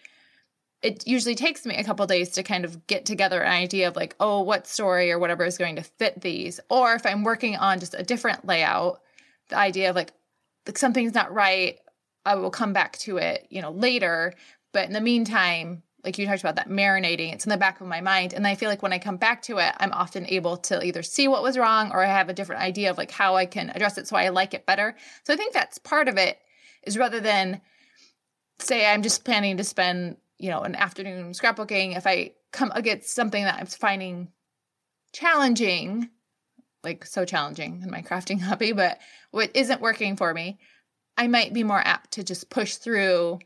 [0.81, 3.95] it usually takes me a couple days to kind of get together an idea of
[3.95, 6.59] like, oh, what story or whatever is going to fit these.
[6.69, 9.01] Or if I'm working on just a different layout,
[9.49, 10.11] the idea of like,
[10.67, 11.79] like something's not right,
[12.25, 14.33] I will come back to it, you know, later.
[14.73, 17.87] But in the meantime, like you talked about that marinating it's in the back of
[17.87, 20.55] my mind and i feel like when i come back to it i'm often able
[20.55, 23.35] to either see what was wrong or i have a different idea of like how
[23.35, 26.15] i can address it so i like it better so i think that's part of
[26.17, 26.37] it
[26.83, 27.59] is rather than
[28.59, 33.13] say i'm just planning to spend you know an afternoon scrapbooking if i come against
[33.13, 34.27] something that i'm finding
[35.13, 36.09] challenging
[36.83, 38.99] like so challenging in my crafting hobby but
[39.31, 40.57] what isn't working for me
[41.17, 43.39] i might be more apt to just push through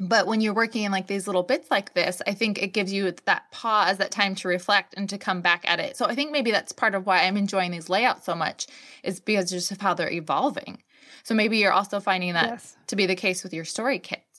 [0.00, 2.90] but when you're working in like these little bits like this, I think it gives
[2.90, 5.94] you that pause, that time to reflect and to come back at it.
[5.98, 8.66] So I think maybe that's part of why I'm enjoying these layouts so much
[9.04, 10.82] is because just of how they're evolving.
[11.22, 12.76] So maybe you're also finding that yes.
[12.86, 14.29] to be the case with your story kits.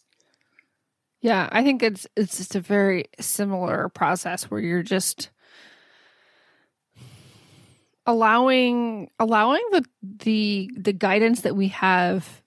[1.21, 5.29] Yeah, I think it's it's just a very similar process where you're just
[8.07, 12.41] allowing allowing the the the guidance that we have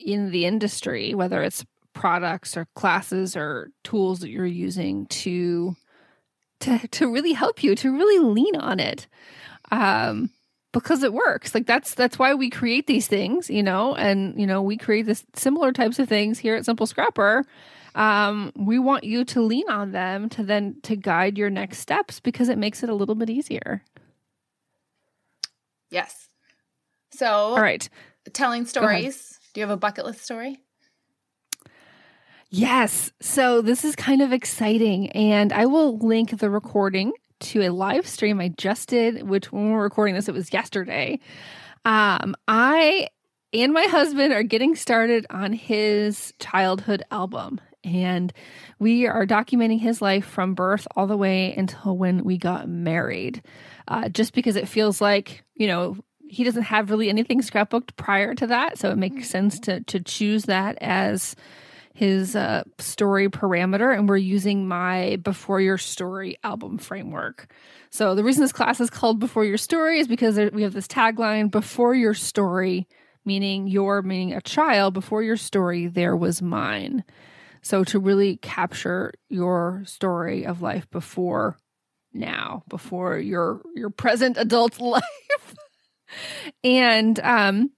[0.00, 5.76] in the industry, whether it's products or classes or tools that you're using to
[6.60, 9.06] to to really help you to really lean on it
[9.70, 10.30] um
[10.72, 11.54] because it works.
[11.54, 15.06] Like that's that's why we create these things you know and you know we create
[15.06, 17.44] this similar types of things here at simple scrapper
[17.98, 22.20] um we want you to lean on them to then to guide your next steps
[22.20, 23.82] because it makes it a little bit easier
[25.90, 26.28] yes
[27.10, 27.88] so all right
[28.32, 30.58] telling stories do you have a bucket list story
[32.50, 33.12] Yes.
[33.20, 35.10] So this is kind of exciting.
[35.10, 39.70] And I will link the recording to a live stream I just did, which when
[39.70, 41.20] we're recording this, it was yesterday.
[41.84, 43.08] Um, I
[43.52, 47.60] and my husband are getting started on his childhood album.
[47.84, 48.32] And
[48.78, 53.42] we are documenting his life from birth all the way until when we got married.
[53.86, 55.96] Uh, just because it feels like, you know,
[56.28, 58.78] he doesn't have really anything scrapbooked prior to that.
[58.78, 61.34] So it makes sense to to choose that as
[61.94, 67.52] his uh, story parameter, and we're using my Before Your Story album framework.
[67.90, 70.74] So the reason this class is called Before Your Story is because there, we have
[70.74, 72.86] this tagline Before Your Story,
[73.24, 77.02] meaning your, meaning a child, before your story, there was mine.
[77.62, 81.58] So to really capture your story of life before
[82.12, 85.54] now, before your your present adult life.
[86.64, 87.70] and um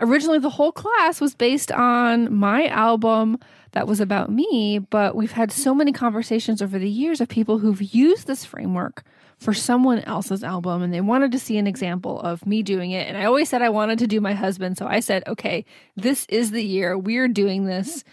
[0.00, 3.38] originally the whole class was based on my album
[3.72, 7.58] that was about me, but we've had so many conversations over the years of people
[7.58, 9.02] who've used this framework
[9.38, 13.08] for someone else's album and they wanted to see an example of me doing it.
[13.08, 14.78] And I always said I wanted to do my husband.
[14.78, 15.64] So I said, okay,
[15.96, 18.04] this is the year we're doing this.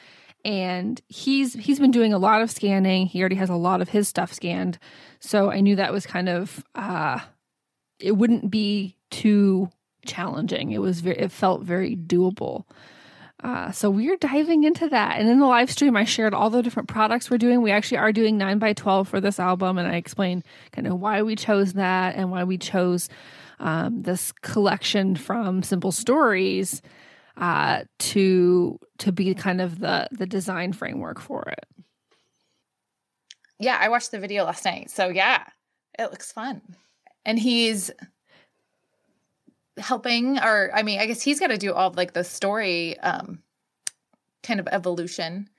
[0.44, 3.08] And he's he's been doing a lot of scanning.
[3.08, 4.80] He already has a lot of his stuff scanned.
[5.20, 7.20] So I knew that was kind of uh
[8.00, 9.70] it wouldn't be too
[10.06, 10.72] challenging.
[10.72, 12.66] It was very it felt very doable.
[13.44, 15.20] Uh, so we're diving into that.
[15.20, 17.62] And in the live stream, I shared all the different products we're doing.
[17.62, 21.00] We actually are doing 9 by 12 for this album, and I explained kind of
[21.00, 23.10] why we chose that and why we chose
[23.60, 26.84] um, this collection from Simple Stories
[27.38, 31.66] uh, to to be kind of the the design framework for it.
[33.60, 34.90] Yeah, I watched the video last night.
[34.90, 35.44] So yeah,
[35.98, 36.62] it looks fun.
[37.26, 37.92] And he's
[39.78, 42.98] helping or i mean i guess he's got to do all of, like the story
[43.00, 43.42] um
[44.44, 45.50] kind of evolution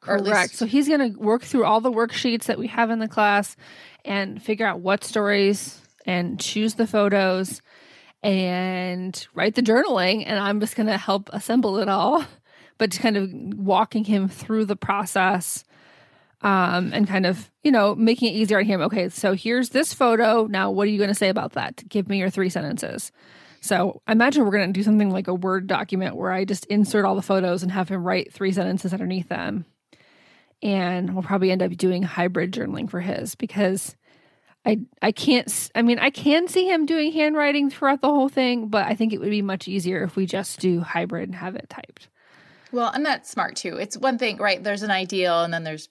[0.00, 0.54] correct least...
[0.56, 3.56] so he's going to work through all the worksheets that we have in the class
[4.04, 7.60] and figure out what stories and choose the photos
[8.26, 12.24] and write the journaling and i'm just going to help assemble it all
[12.78, 15.64] but just kind of walking him through the process
[16.42, 18.80] um, and kind of, you know, making it easier on him.
[18.82, 20.46] Okay, so here's this photo.
[20.46, 21.88] Now, what are you going to say about that?
[21.88, 23.10] Give me your three sentences.
[23.60, 26.66] So I imagine we're going to do something like a Word document where I just
[26.66, 29.64] insert all the photos and have him write three sentences underneath them.
[30.62, 33.96] And we'll probably end up doing hybrid journaling for his because
[34.66, 38.68] I I can't I mean I can see him doing handwriting throughout the whole thing,
[38.68, 41.54] but I think it would be much easier if we just do hybrid and have
[41.54, 42.08] it typed.
[42.72, 43.76] Well, and that's smart too.
[43.76, 44.62] It's one thing, right?
[44.62, 45.88] There's an ideal and then there's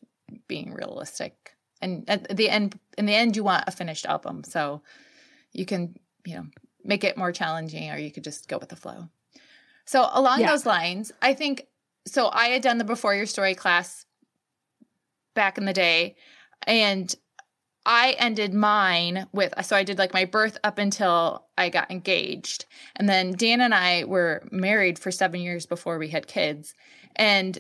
[0.48, 1.56] being realistic.
[1.82, 4.82] And at the end, in the end, you want a finished album, so
[5.52, 5.96] you can,
[6.26, 6.46] you know,
[6.84, 9.10] make it more challenging, or you could just go with the flow.
[9.86, 10.52] So along yeah.
[10.52, 11.68] those lines, I think
[12.08, 12.30] so.
[12.32, 14.06] I had done the before your story class
[15.34, 16.16] back in the day,
[16.66, 17.14] and
[17.86, 22.66] I ended mine with so I did like my birth up until I got engaged.
[22.96, 26.74] And then Dan and I were married for 7 years before we had kids.
[27.16, 27.60] And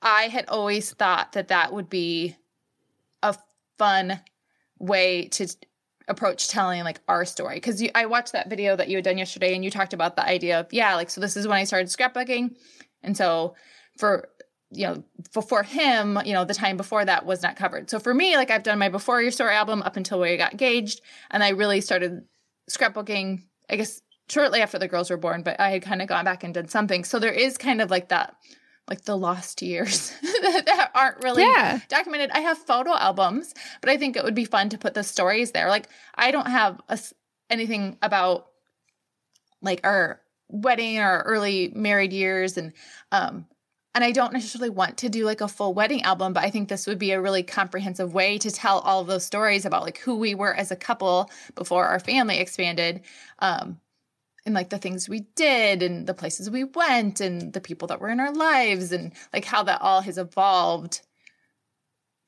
[0.00, 2.36] I had always thought that that would be
[3.22, 3.36] a
[3.78, 4.20] fun
[4.78, 5.46] way to
[6.08, 9.54] approach telling like our story because I watched that video that you had done yesterday
[9.54, 11.88] and you talked about the idea of yeah like so this is when I started
[11.88, 12.56] scrapbooking
[13.04, 13.54] and so
[13.98, 14.28] for
[14.72, 15.04] you know
[15.34, 18.50] before him you know the time before that was not covered so for me like
[18.50, 21.00] I've done my before your story album up until we got engaged
[21.30, 22.22] and I really started
[22.70, 26.24] scrapbooking I guess shortly after the girls were born but I had kind of gone
[26.24, 28.34] back and done something so there is kind of like that
[28.88, 31.78] like the lost years that aren't really yeah.
[31.88, 32.30] documented.
[32.32, 35.52] I have photo albums, but I think it would be fun to put the stories
[35.52, 35.68] there.
[35.68, 36.98] Like I don't have a,
[37.48, 38.48] anything about
[39.60, 42.72] like our wedding or early married years and
[43.12, 43.46] um
[43.94, 46.68] and I don't necessarily want to do like a full wedding album, but I think
[46.68, 49.98] this would be a really comprehensive way to tell all of those stories about like
[49.98, 53.02] who we were as a couple before our family expanded.
[53.38, 53.80] Um,
[54.44, 58.00] and like the things we did and the places we went and the people that
[58.00, 61.00] were in our lives and like how that all has evolved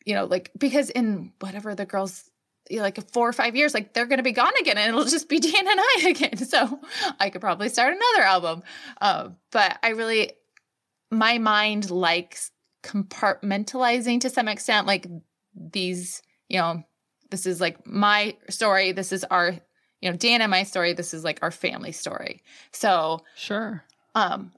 [0.05, 2.31] you know like because in whatever the girls
[2.71, 4.89] you know, like four or five years like they're going to be gone again and
[4.89, 6.81] it'll just be dan and i again so
[7.21, 8.63] i could probably start another album
[9.01, 10.33] uh, but i really
[11.15, 12.51] my mind likes
[12.83, 15.07] compartmentalizing to some extent like
[15.55, 16.83] these you know
[17.31, 19.59] this is like my story this is our
[20.05, 22.43] you know, Dan and my story, this is like our family story.
[22.73, 23.83] So, sure.
[24.15, 24.53] Um,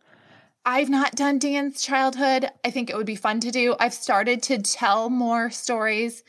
[0.65, 2.51] I've not done Dan's childhood.
[2.65, 3.77] I think it would be fun to do.
[3.79, 6.25] I've started to tell more stories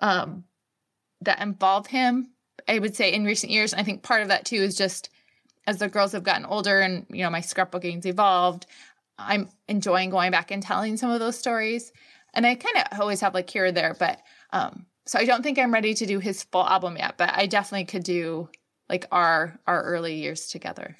[0.00, 0.44] um,
[1.20, 2.30] that involve him.
[2.66, 3.74] I would say in recent years.
[3.74, 5.10] And I think part of that too is just
[5.66, 8.64] as the girls have gotten older and you know my scrapbooking's evolved.
[9.18, 11.92] I'm enjoying going back and telling some of those stories,
[12.34, 13.94] and I kind of always have like here or there.
[13.98, 14.20] But
[14.52, 17.16] um, so I don't think I'm ready to do his full album yet.
[17.18, 18.48] But I definitely could do
[18.88, 20.96] like our our early years together.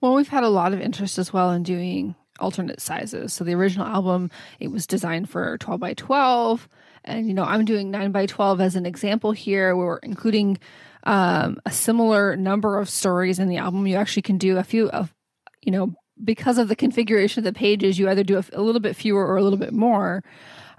[0.00, 3.32] Well, we've had a lot of interest as well in doing alternate sizes.
[3.32, 6.68] So the original album, it was designed for 12 by 12.
[7.04, 9.76] And, you know, I'm doing 9 by 12 as an example here.
[9.76, 10.58] Where we're including
[11.04, 13.86] um, a similar number of stories in the album.
[13.86, 15.14] You actually can do a few of,
[15.62, 18.80] you know, because of the configuration of the pages, you either do a, a little
[18.80, 20.22] bit fewer or a little bit more.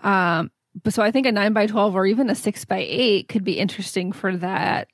[0.04, 0.52] Um,
[0.84, 3.44] but so I think a 9 by 12 or even a 6 by 8 could
[3.44, 4.88] be interesting for that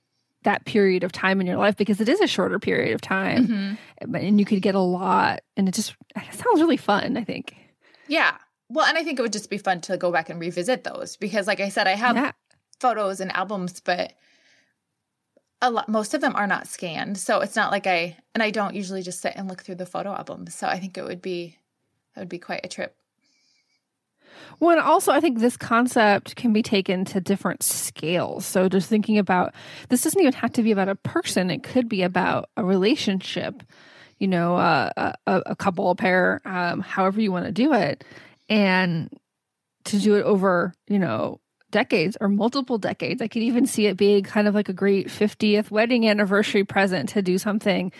[0.43, 3.47] that period of time in your life because it is a shorter period of time
[3.47, 4.15] mm-hmm.
[4.15, 7.57] and you could get a lot and it just it sounds really fun i think
[8.07, 8.37] yeah
[8.69, 11.17] well and i think it would just be fun to go back and revisit those
[11.17, 12.31] because like i said i have yeah.
[12.79, 14.13] photos and albums but
[15.61, 18.51] a lot most of them are not scanned so it's not like i and i
[18.51, 21.21] don't usually just sit and look through the photo albums so i think it would
[21.21, 21.57] be
[22.13, 22.95] that would be quite a trip
[24.59, 28.45] Well, and also, I think this concept can be taken to different scales.
[28.45, 29.53] So, just thinking about
[29.89, 33.63] this doesn't even have to be about a person, it could be about a relationship,
[34.19, 38.03] you know, uh, a, a couple, a pair, um, however you want to do it.
[38.49, 39.09] And
[39.85, 41.39] to do it over, you know,
[41.71, 43.21] decades or multiple decades.
[43.21, 47.09] I could even see it being kind of like a great 50th wedding anniversary present
[47.09, 47.91] to do something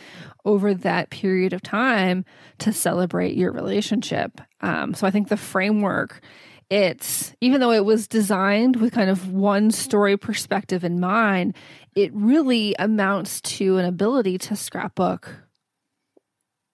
[0.45, 2.25] over that period of time
[2.59, 4.39] to celebrate your relationship.
[4.61, 6.21] Um, so I think the framework,
[6.69, 11.55] it's even though it was designed with kind of one story perspective in mind,
[11.95, 15.35] it really amounts to an ability to scrapbook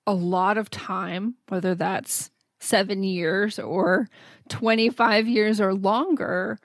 [0.06, 2.30] a lot of time, whether that's
[2.60, 4.08] seven years or
[4.50, 6.60] 25 years or longer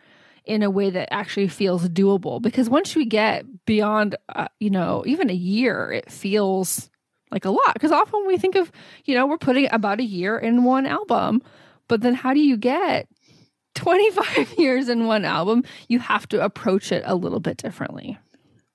[0.49, 2.40] in a way that actually feels doable.
[2.40, 6.90] Because once we get beyond uh, you know even a year it feels
[7.30, 7.74] like a lot.
[7.74, 8.72] Because often we think of
[9.05, 11.42] you know we're putting about a year in one album
[11.88, 13.09] but then how do you get
[13.74, 15.64] 25 years in one album?
[15.88, 18.18] You have to approach it a little bit differently.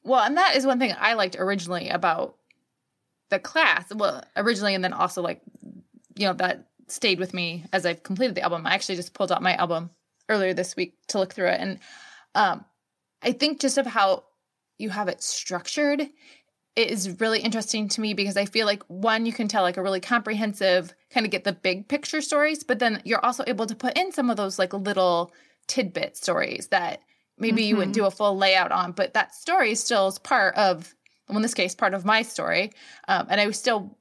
[0.04, 2.36] Well and that is one thing i liked originally about
[3.30, 3.86] the class.
[3.94, 5.42] Well originally and then also like
[6.16, 8.68] you know that stayed with me as i've completed the album.
[8.68, 9.92] I actually just pulled out my album
[10.30, 11.60] earlier this week to look through it.
[11.60, 11.80] And
[12.36, 12.66] um,
[13.22, 14.24] I think just of how
[14.78, 16.10] you have it structured
[16.76, 19.78] it is really interesting to me because I feel like one, you can tell like
[19.78, 23.68] a really comprehensive, kind of get the big picture stories, but then you're also able
[23.68, 25.32] to put in some of those like little
[25.68, 27.02] tidbit stories that
[27.38, 27.70] maybe mm-hmm.
[27.70, 30.94] you wouldn't do a full layout on, but that story still is part of,
[31.30, 32.72] well, in this case, part of my story.
[33.08, 33.98] Um, and I still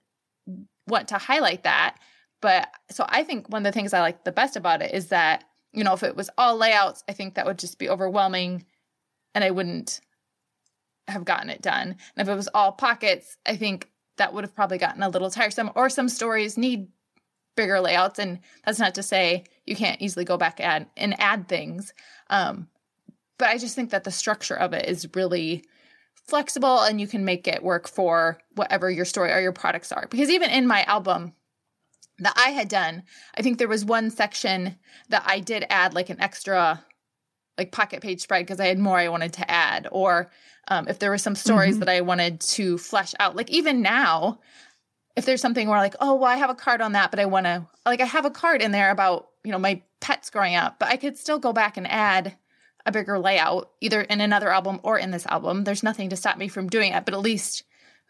[0.87, 1.97] want to highlight that.
[2.41, 5.09] But so I think one of the things I like the best about it is
[5.09, 8.67] that you know, if it was all layouts, I think that would just be overwhelming
[9.35, 10.01] and I wouldn't
[11.09, 11.97] have gotten it done.
[12.17, 15.31] And if it was all pockets, I think that would have probably gotten a little
[15.31, 15.71] tiresome.
[15.75, 16.89] Or some stories need
[17.57, 18.19] bigger layouts.
[18.19, 21.93] And that's not to say you can't easily go back and, and add things.
[22.31, 22.69] Um,
[23.39, 25.65] but I just think that the structure of it is really
[26.27, 30.07] flexible and you can make it work for whatever your story or your products are.
[30.09, 31.33] Because even in my album,
[32.23, 33.03] that I had done,
[33.37, 34.77] I think there was one section
[35.09, 36.85] that I did add like an extra
[37.59, 40.31] like pocket page spread because I had more I wanted to add, or
[40.69, 41.81] um, if there were some stories mm-hmm.
[41.81, 43.37] that I wanted to flesh out.
[43.37, 44.41] Like even now,
[45.17, 47.27] if there's something where like, oh, well, I have a card on that, but I
[47.27, 50.55] want to like I have a card in there about you know my pets growing
[50.55, 52.37] up, but I could still go back and add
[52.85, 55.65] a bigger layout either in another album or in this album.
[55.65, 57.65] There's nothing to stop me from doing it, but at least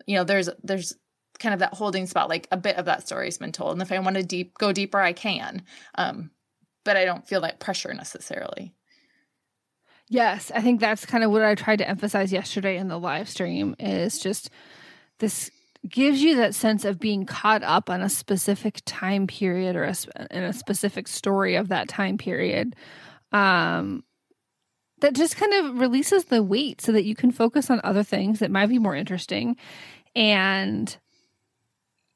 [0.06, 0.94] you know there's there's
[1.38, 3.72] kind of that holding spot like a bit of that story has been told.
[3.72, 5.62] And if i want to deep go deeper i can
[5.96, 6.30] um
[6.84, 8.74] but i don't feel that pressure necessarily.
[10.08, 13.28] Yes i think that's kind of what i tried to emphasize yesterday in the live
[13.28, 14.50] stream is just
[15.18, 15.50] this
[15.88, 19.94] gives you that sense of being caught up on a specific time period or a,
[20.30, 22.76] in a specific story of that time period
[23.32, 24.04] um
[25.02, 28.38] that just kind of releases the weight so that you can focus on other things
[28.38, 29.56] that might be more interesting.
[30.16, 30.96] And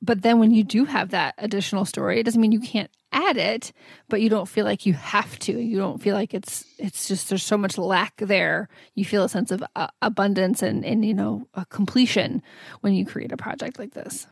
[0.03, 3.37] but then when you do have that additional story, it doesn't mean you can't add
[3.37, 3.73] it,
[4.09, 5.59] but you don't feel like you have to.
[5.59, 8.69] You don't feel like it's it's just there's so much lack there.
[8.95, 12.43] You feel a sense of uh, abundance and and you know a completion
[12.83, 14.27] when you create a project like this.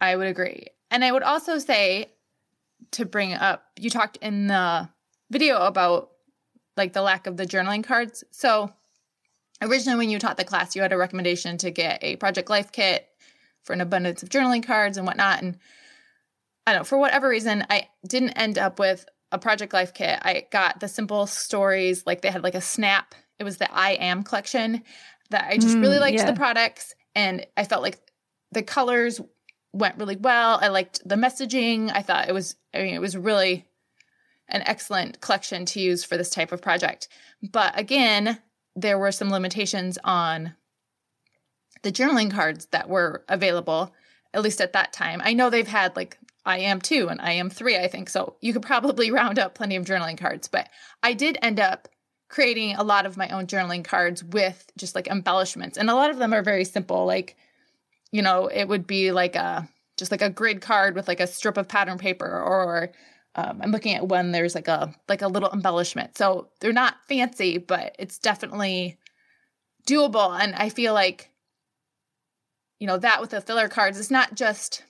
[0.00, 0.66] I would agree.
[0.90, 2.12] And I would also say
[2.92, 4.88] to bring up you talked in the
[5.30, 6.10] video about
[6.76, 8.24] like the lack of the journaling cards.
[8.32, 8.72] So
[9.62, 12.72] originally when you taught the class, you had a recommendation to get a project life
[12.72, 13.08] kit
[13.64, 15.42] for an abundance of journaling cards and whatnot.
[15.42, 15.58] And
[16.66, 20.18] I don't know, for whatever reason, I didn't end up with a Project Life kit.
[20.22, 23.14] I got the simple stories, like they had like a snap.
[23.38, 24.82] It was the I Am collection
[25.30, 26.30] that I just mm, really liked yeah.
[26.30, 26.94] the products.
[27.14, 27.98] And I felt like
[28.52, 29.20] the colors
[29.72, 30.58] went really well.
[30.62, 31.90] I liked the messaging.
[31.92, 33.66] I thought it was, I mean, it was really
[34.48, 37.08] an excellent collection to use for this type of project.
[37.42, 38.38] But again,
[38.76, 40.54] there were some limitations on
[41.84, 43.94] the journaling cards that were available,
[44.32, 45.22] at least at that time.
[45.24, 48.08] I know they've had like I am two and I am three, I think.
[48.08, 50.48] So you could probably round up plenty of journaling cards.
[50.48, 50.68] But
[51.02, 51.88] I did end up
[52.28, 55.78] creating a lot of my own journaling cards with just like embellishments.
[55.78, 57.06] And a lot of them are very simple.
[57.06, 57.36] Like,
[58.10, 61.26] you know, it would be like a just like a grid card with like a
[61.26, 62.90] strip of pattern paper or
[63.36, 66.16] um, I'm looking at one there's like a like a little embellishment.
[66.16, 68.98] So they're not fancy, but it's definitely
[69.86, 70.38] doable.
[70.38, 71.30] And I feel like
[72.80, 74.82] you know, that with the filler cards, it's not just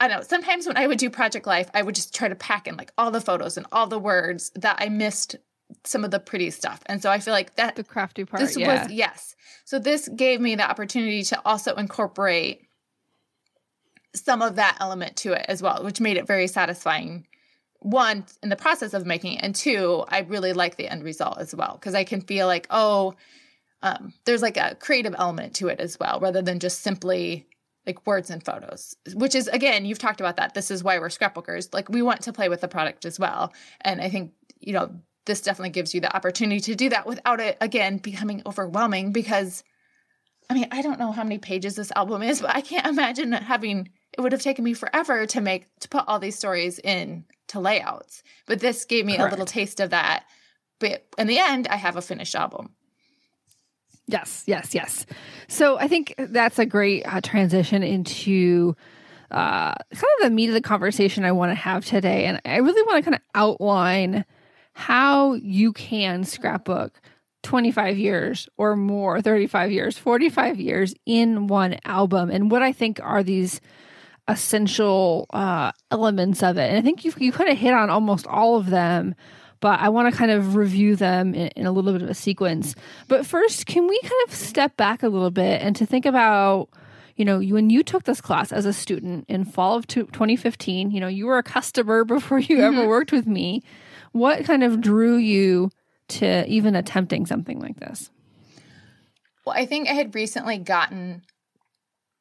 [0.00, 0.22] I don't know.
[0.24, 2.92] Sometimes when I would do Project Life, I would just try to pack in like
[2.98, 5.36] all the photos and all the words that I missed
[5.84, 6.82] some of the pretty stuff.
[6.86, 8.42] And so I feel like that the crafty part.
[8.42, 8.82] This yeah.
[8.82, 9.36] was yes.
[9.64, 12.66] So this gave me the opportunity to also incorporate
[14.14, 17.26] some of that element to it as well, which made it very satisfying
[17.84, 21.36] one in the process of making it and two i really like the end result
[21.36, 23.14] as well because i can feel like oh
[23.84, 27.46] um, there's like a creative element to it as well rather than just simply
[27.86, 30.54] like words and photos which is again you've talked about that.
[30.54, 31.72] This is why we're scrapbookers.
[31.72, 33.52] Like we want to play with the product as well.
[33.82, 34.90] And i think you know
[35.26, 39.62] this definitely gives you the opportunity to do that without it again becoming overwhelming because
[40.48, 43.32] i mean i don't know how many pages this album is but i can't imagine
[43.32, 47.24] having it would have taken me forever to make to put all these stories in
[47.48, 48.22] to layouts.
[48.46, 49.28] But this gave me Correct.
[49.28, 50.24] a little taste of that.
[50.78, 52.74] But in the end i have a finished album
[54.06, 55.06] Yes, yes, yes.
[55.48, 58.76] So I think that's a great uh, transition into
[59.30, 62.26] uh, kind of the meat of the conversation I want to have today.
[62.26, 64.24] And I really want to kind of outline
[64.74, 67.00] how you can scrapbook
[67.42, 73.00] 25 years or more, 35 years, 45 years in one album, and what I think
[73.02, 73.60] are these
[74.28, 76.70] essential uh, elements of it.
[76.70, 79.14] And I think you you kind of hit on almost all of them
[79.64, 82.14] but I want to kind of review them in, in, a little bit of a
[82.14, 82.74] sequence.
[83.08, 86.68] But first, can we kind of step back a little bit and to think about,
[87.16, 91.00] you know, when you took this class as a student in fall of 2015, you
[91.00, 92.78] know, you were a customer before you mm-hmm.
[92.78, 93.62] ever worked with me.
[94.12, 95.70] What kind of drew you
[96.08, 98.10] to even attempting something like this?
[99.46, 101.22] Well, I think I had recently gotten,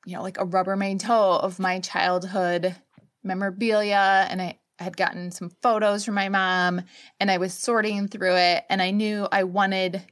[0.06, 2.74] you know, like a Rubbermaid tote of my childhood
[3.22, 6.82] memorabilia and I had gotten some photos from my mom
[7.20, 10.06] and I was sorting through it and I knew I wanted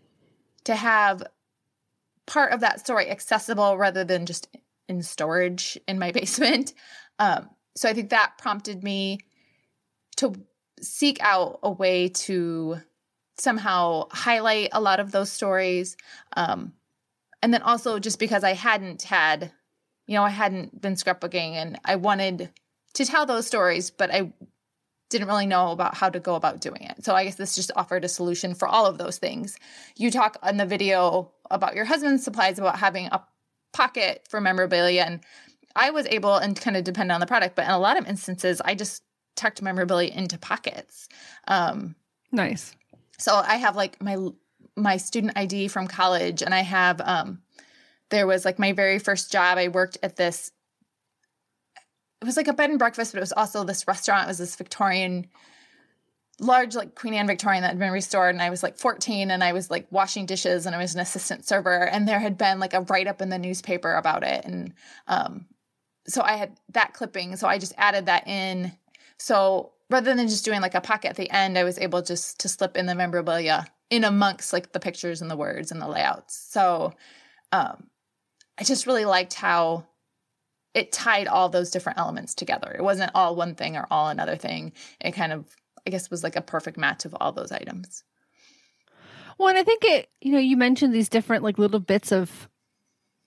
[0.65, 1.23] to have
[2.25, 4.47] part of that story accessible rather than just
[4.87, 6.73] in storage in my basement.
[7.19, 9.19] Um, so I think that prompted me
[10.17, 10.33] to
[10.81, 12.77] seek out a way to
[13.37, 15.97] somehow highlight a lot of those stories.
[16.35, 16.73] Um,
[17.41, 19.51] and then also just because I hadn't had,
[20.05, 22.51] you know, I hadn't been scrapbooking and I wanted
[22.93, 24.33] to tell those stories, but I
[25.11, 27.03] didn't really know about how to go about doing it.
[27.03, 29.57] So I guess this just offered a solution for all of those things.
[29.97, 33.21] You talk in the video about your husband's supplies about having a
[33.73, 35.19] pocket for memorabilia and
[35.75, 38.07] I was able and kind of depend on the product, but in a lot of
[38.07, 39.03] instances I just
[39.35, 41.07] tucked memorabilia into pockets.
[41.47, 41.95] Um
[42.31, 42.75] nice.
[43.19, 44.17] So I have like my
[44.75, 47.41] my student ID from college and I have um
[48.09, 50.51] there was like my very first job I worked at this
[52.21, 54.25] it was like a bed and breakfast, but it was also this restaurant.
[54.25, 55.25] It was this Victorian,
[56.39, 58.35] large like Queen Anne Victorian that had been restored.
[58.35, 61.01] And I was like 14 and I was like washing dishes and I was an
[61.01, 61.87] assistant server.
[61.87, 64.45] And there had been like a write up in the newspaper about it.
[64.45, 64.73] And
[65.07, 65.47] um,
[66.07, 67.35] so I had that clipping.
[67.37, 68.71] So I just added that in.
[69.17, 72.39] So rather than just doing like a pocket at the end, I was able just
[72.41, 75.87] to slip in the memorabilia in amongst like the pictures and the words and the
[75.87, 76.37] layouts.
[76.51, 76.93] So
[77.51, 77.87] um,
[78.59, 79.87] I just really liked how
[80.73, 82.71] it tied all those different elements together.
[82.71, 84.73] It wasn't all one thing or all another thing.
[84.99, 85.45] It kind of,
[85.85, 88.03] I guess, was like a perfect match of all those items.
[89.37, 92.47] Well, and I think it, you know, you mentioned these different like little bits of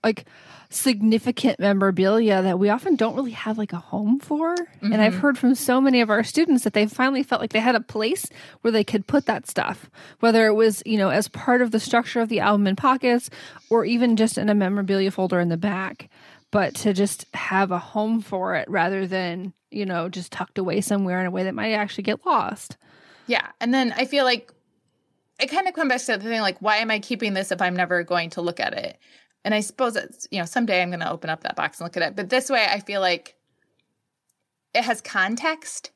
[0.02, 0.26] like
[0.70, 4.54] significant memorabilia that we often don't really have like a home for.
[4.54, 4.92] Mm-hmm.
[4.92, 5.20] And I've mm-hmm.
[5.20, 7.80] heard from so many of our students that they finally felt like they had a
[7.80, 8.26] place
[8.60, 9.90] where they could put that stuff,
[10.20, 13.30] whether it was, you know, as part of the structure of the album in pockets
[13.70, 16.08] or even just in a memorabilia folder in the back
[16.54, 20.80] but to just have a home for it rather than, you know, just tucked away
[20.80, 22.76] somewhere in a way that might actually get lost.
[23.26, 23.48] Yeah.
[23.60, 24.52] And then I feel like
[25.40, 27.60] it kind of comes back to the thing like, why am I keeping this if
[27.60, 28.98] I'm never going to look at it?
[29.44, 31.86] And I suppose it's, you know, someday I'm going to open up that box and
[31.86, 32.14] look at it.
[32.14, 33.34] But this way, I feel like
[34.74, 35.90] it has context,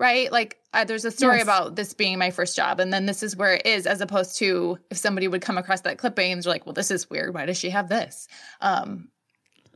[0.00, 0.32] right?
[0.32, 1.42] Like, uh, there's a story yes.
[1.42, 4.38] about this being my first job, and then this is where it is, as opposed
[4.38, 7.34] to if somebody would come across that clipping and they're like, well, this is weird.
[7.34, 8.26] Why does she have this?
[8.62, 9.10] Um,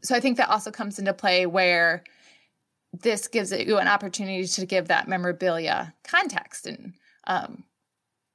[0.03, 2.05] so I think that also comes into play where
[2.93, 6.95] this gives you an opportunity to give that memorabilia context and
[7.27, 7.65] um,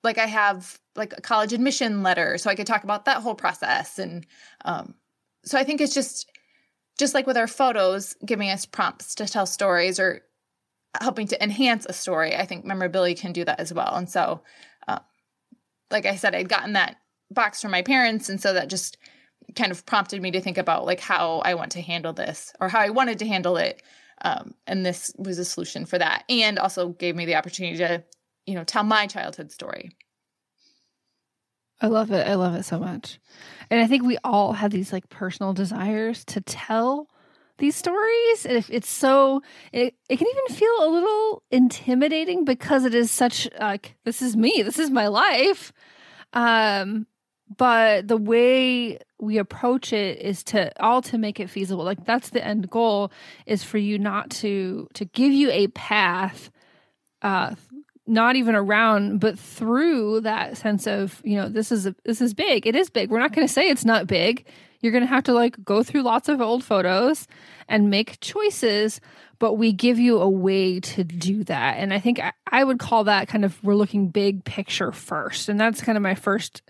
[0.03, 3.36] like I have like a college admission letter, so I could talk about that whole
[3.36, 3.99] process.
[3.99, 4.26] And
[4.66, 4.95] um,
[5.43, 6.30] so I think it's just
[6.99, 10.22] just like with our photos, giving us prompts to tell stories or
[10.99, 12.36] helping to enhance a story.
[12.36, 13.95] I think memorabilia can do that as well.
[13.95, 14.41] And so,
[14.88, 14.99] uh,
[15.89, 16.97] like I said, I'd gotten that
[17.32, 18.97] box from my parents, and so that just
[19.56, 22.70] kind of prompted me to think about like how I want to handle this or
[22.70, 23.82] how I wanted to handle it.
[24.24, 28.04] Um, and this was a solution for that, and also gave me the opportunity to,
[28.46, 29.96] you know, tell my childhood story.
[31.82, 32.28] I love it.
[32.28, 33.20] I love it so much.
[33.72, 37.10] And I think we all have these like personal desires to tell
[37.58, 38.46] these stories.
[38.46, 39.42] And if it's so,
[39.74, 44.38] it, it can even feel a little intimidating because it is such like, this is
[44.38, 45.74] me, this is my life.
[46.34, 47.08] Um,
[47.58, 52.30] but the way we approach it is to all to make it feasible like that's
[52.30, 53.12] the end goal
[53.45, 56.49] is for you not to to give you a path
[57.22, 57.54] uh,
[58.08, 62.34] not even around, but through that sense of, you know, this is a, this is
[62.34, 62.68] big.
[62.68, 63.10] It is big.
[63.10, 64.45] We're not going to say it's not big.
[64.82, 67.28] You're going to have to like go through lots of old photos
[67.68, 69.00] and make choices,
[69.40, 71.78] but we give you a way to do that.
[71.78, 75.50] And I think I, I would call that kind of we're looking big picture first.
[75.50, 76.62] And that's kind of my first,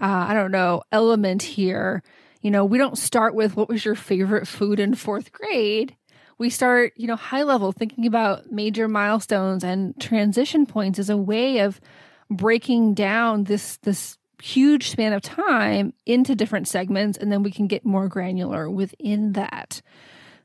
[0.00, 2.02] uh, I don't know, element here.
[2.40, 5.96] You know, we don't start with what was your favorite food in fourth grade
[6.42, 11.16] we start, you know, high level thinking about major milestones and transition points as a
[11.16, 11.80] way of
[12.28, 17.68] breaking down this this huge span of time into different segments and then we can
[17.68, 19.80] get more granular within that.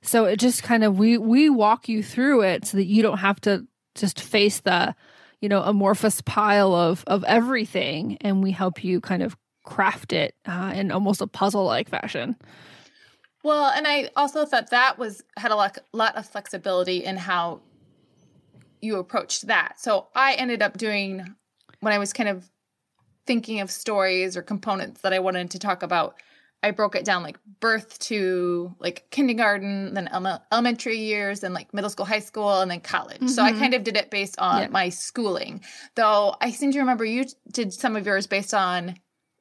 [0.01, 3.17] So it just kind of we we walk you through it so that you don't
[3.17, 4.95] have to just face the
[5.41, 10.35] you know amorphous pile of of everything and we help you kind of craft it
[10.45, 12.35] uh, in almost a puzzle like fashion.
[13.43, 17.61] Well, and I also thought that was had a lot, lot of flexibility in how
[18.79, 19.79] you approached that.
[19.79, 21.35] So I ended up doing
[21.79, 22.49] when I was kind of
[23.27, 26.15] thinking of stories or components that I wanted to talk about.
[26.63, 31.71] I broke it down like birth to like kindergarten, then ele- elementary years, and like
[31.71, 33.17] middle school, high school, and then college.
[33.17, 33.27] Mm-hmm.
[33.27, 33.59] So I mm-hmm.
[33.59, 34.67] kind of did it based on yeah.
[34.69, 35.61] my schooling.
[35.93, 38.95] Though I seem to remember you did some of yours based on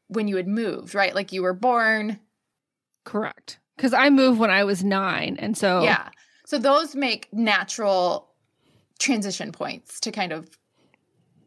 [0.09, 1.14] when you had moved, right?
[1.14, 2.20] Like you were born.
[3.05, 6.11] Correct because I moved when I was nine, and so yeah,
[6.45, 8.28] so those make natural
[8.99, 10.49] transition points to kind of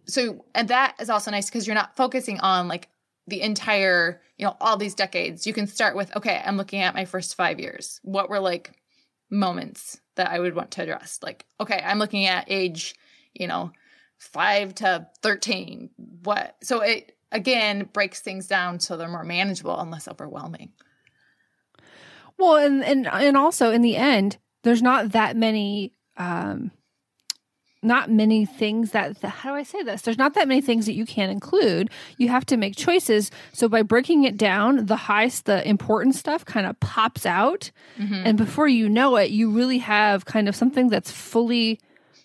[0.10, 2.90] so and that is also nice because you're not focusing on like
[3.28, 5.46] the entire you know all these decades.
[5.46, 8.00] You can start with okay i'm looking at my first five years.
[8.04, 8.74] What were like
[9.30, 11.20] moments that i would want to address?
[11.22, 12.96] Like okay i'm looking at age
[13.34, 13.72] you know
[14.18, 15.90] 5 to 13
[16.24, 16.56] what?
[16.62, 20.72] So it again breaks things down so they're more manageable and less overwhelming.
[22.38, 26.72] Well, and and and also in the end, there's not that many um
[27.82, 30.02] not many things that how do I say this?
[30.02, 31.90] There's not that many things that you can include.
[32.18, 33.32] You have to make choices.
[33.54, 38.22] So by breaking it down, the highest, the important stuff kind of pops out, mm-hmm.
[38.26, 41.80] and before you know it, you really have kind of something that's fully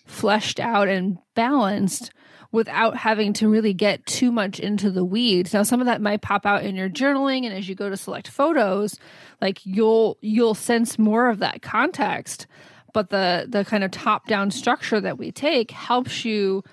[0.06, 2.10] fleshed out and balanced
[2.54, 5.52] without having to really get too much into the weeds.
[5.52, 7.96] Now some of that might pop out in your journaling and as you go to
[7.96, 8.96] select photos,
[9.40, 12.46] like you'll you'll sense more of that context,
[12.94, 16.64] but the the kind of top-down structure that we take helps you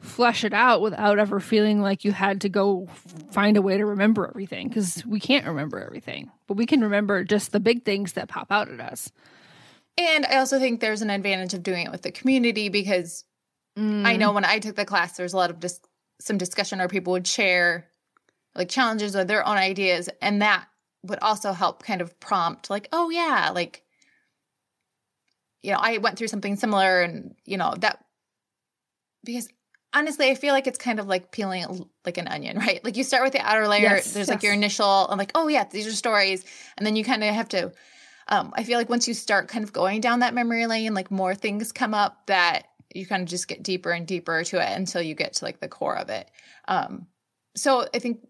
[0.00, 2.88] flesh it out without ever feeling like you had to go
[3.30, 7.22] find a way to remember everything because we can't remember everything, but we can remember
[7.22, 9.12] just the big things that pop out at us.
[9.96, 13.24] And I also think there's an advantage of doing it with the community because
[13.78, 14.04] Mm.
[14.04, 15.80] I know when I took the class, there's a lot of dis-
[16.20, 17.86] some discussion where people would share
[18.54, 20.66] like challenges or their own ideas, and that
[21.04, 23.84] would also help kind of prompt like, oh yeah, like
[25.62, 28.04] you know, I went through something similar, and you know that
[29.24, 29.48] because
[29.92, 32.84] honestly, I feel like it's kind of like peeling like an onion, right?
[32.84, 33.82] Like you start with the outer layer.
[33.82, 34.36] Yes, there's yes.
[34.36, 36.44] like your initial, I'm like, oh yeah, these are stories,
[36.76, 37.72] and then you kind of have to.
[38.28, 41.10] Um, I feel like once you start kind of going down that memory lane, like
[41.10, 44.76] more things come up that you kind of just get deeper and deeper to it
[44.76, 46.30] until you get to like the core of it.
[46.68, 47.06] Um,
[47.56, 48.20] so I think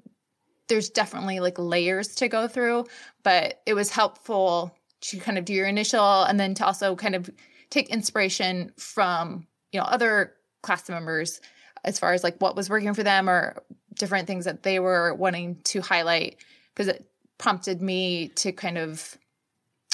[0.68, 2.86] there's definitely like layers to go through,
[3.22, 7.14] but it was helpful to kind of do your initial and then to also kind
[7.14, 7.30] of
[7.70, 11.40] take inspiration from, you know, other class members
[11.84, 13.62] as far as like what was working for them or
[13.94, 16.36] different things that they were wanting to highlight
[16.74, 17.06] because it
[17.38, 19.16] prompted me to kind of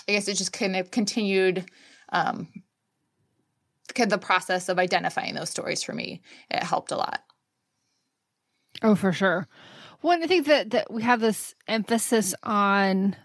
[0.09, 1.65] I guess it just kind of continued
[2.11, 2.49] um,
[3.97, 6.21] the process of identifying those stories for me.
[6.51, 7.23] It helped a lot.
[8.83, 9.49] Oh for sure.
[10.03, 13.17] Well i think that that we have this emphasis on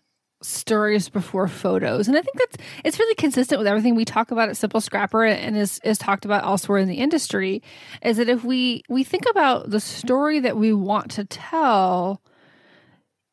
[0.42, 4.50] stories before photos and i think that's it's really consistent with everything we talk about
[4.50, 7.62] at simple scrapper and is is talked about elsewhere in the industry
[8.02, 12.22] is that if we we think about the story that we want to tell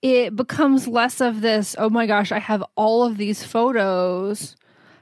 [0.03, 4.55] it becomes less of this oh my gosh i have all of these photos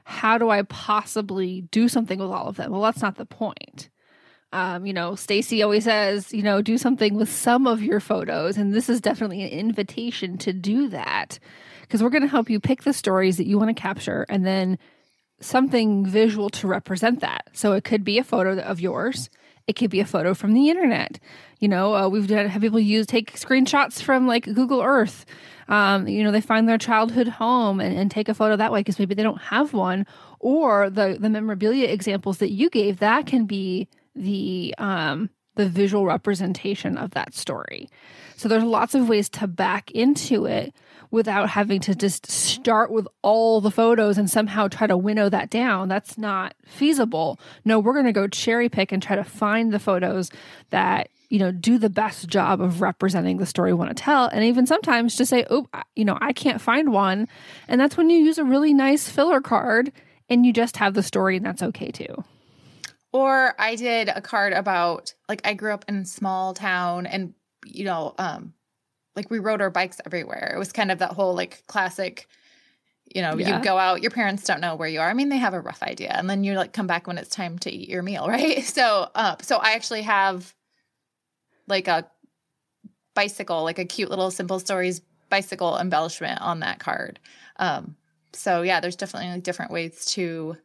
[0.07, 2.71] how do I possibly do something with all of them?
[2.71, 3.89] Well, that's not the point.
[4.53, 8.55] Um, you know, Stacy always says, you know, do something with some of your photos.
[8.55, 11.39] And this is definitely an invitation to do that
[11.87, 14.45] because we're going to help you pick the stories that you want to capture and
[14.45, 14.77] then
[15.39, 17.47] something visual to represent that.
[17.53, 19.29] So it could be a photo of yours.
[19.67, 21.19] It could be a photo from the internet.
[21.59, 25.25] You know, uh, we've done have people use take screenshots from like Google Earth
[25.69, 28.79] um, you know, they find their childhood home and, and take a photo that way
[28.79, 30.05] because maybe they don't have one.
[30.39, 36.05] Or the the memorabilia examples that you gave, that can be the um, the visual
[36.05, 37.89] representation of that story.
[38.35, 40.75] So there's lots of ways to back into it
[41.11, 45.49] without having to just start with all the photos and somehow try to winnow that
[45.49, 45.87] down.
[45.87, 47.39] That's not feasible.
[47.65, 50.29] No, we're going to go cherry pick and try to find the photos
[50.69, 54.27] that you know do the best job of representing the story we want to tell
[54.27, 57.27] and even sometimes just say oh you know i can't find one
[57.67, 59.91] and that's when you use a really nice filler card
[60.29, 62.23] and you just have the story and that's okay too
[63.11, 67.33] or i did a card about like i grew up in a small town and
[67.65, 68.53] you know um
[69.17, 72.27] like we rode our bikes everywhere it was kind of that whole like classic
[73.13, 73.57] you know yeah.
[73.57, 75.59] you go out your parents don't know where you are i mean they have a
[75.59, 78.27] rough idea and then you like come back when it's time to eat your meal
[78.29, 80.53] right so uh, so i actually have
[81.67, 82.09] like a
[83.17, 87.19] bicycle, like a cute little simple stories bicycle embellishment on that card.
[87.57, 87.95] Um,
[88.31, 90.55] so yeah, there's definitely like different ways to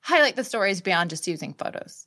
[0.00, 2.06] highlight the stories beyond just using photos.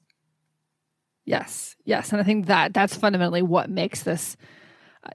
[1.25, 4.37] Yes, yes, and I think that that's fundamentally what makes this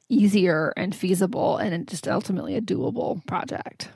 [0.08, 3.90] easier and feasible, and just ultimately a doable project.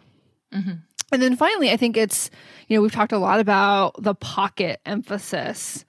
[0.53, 0.73] Mm-hmm.
[1.11, 2.31] And then finally, I think it's
[2.69, 5.85] you know we've talked a lot about the pocket emphasis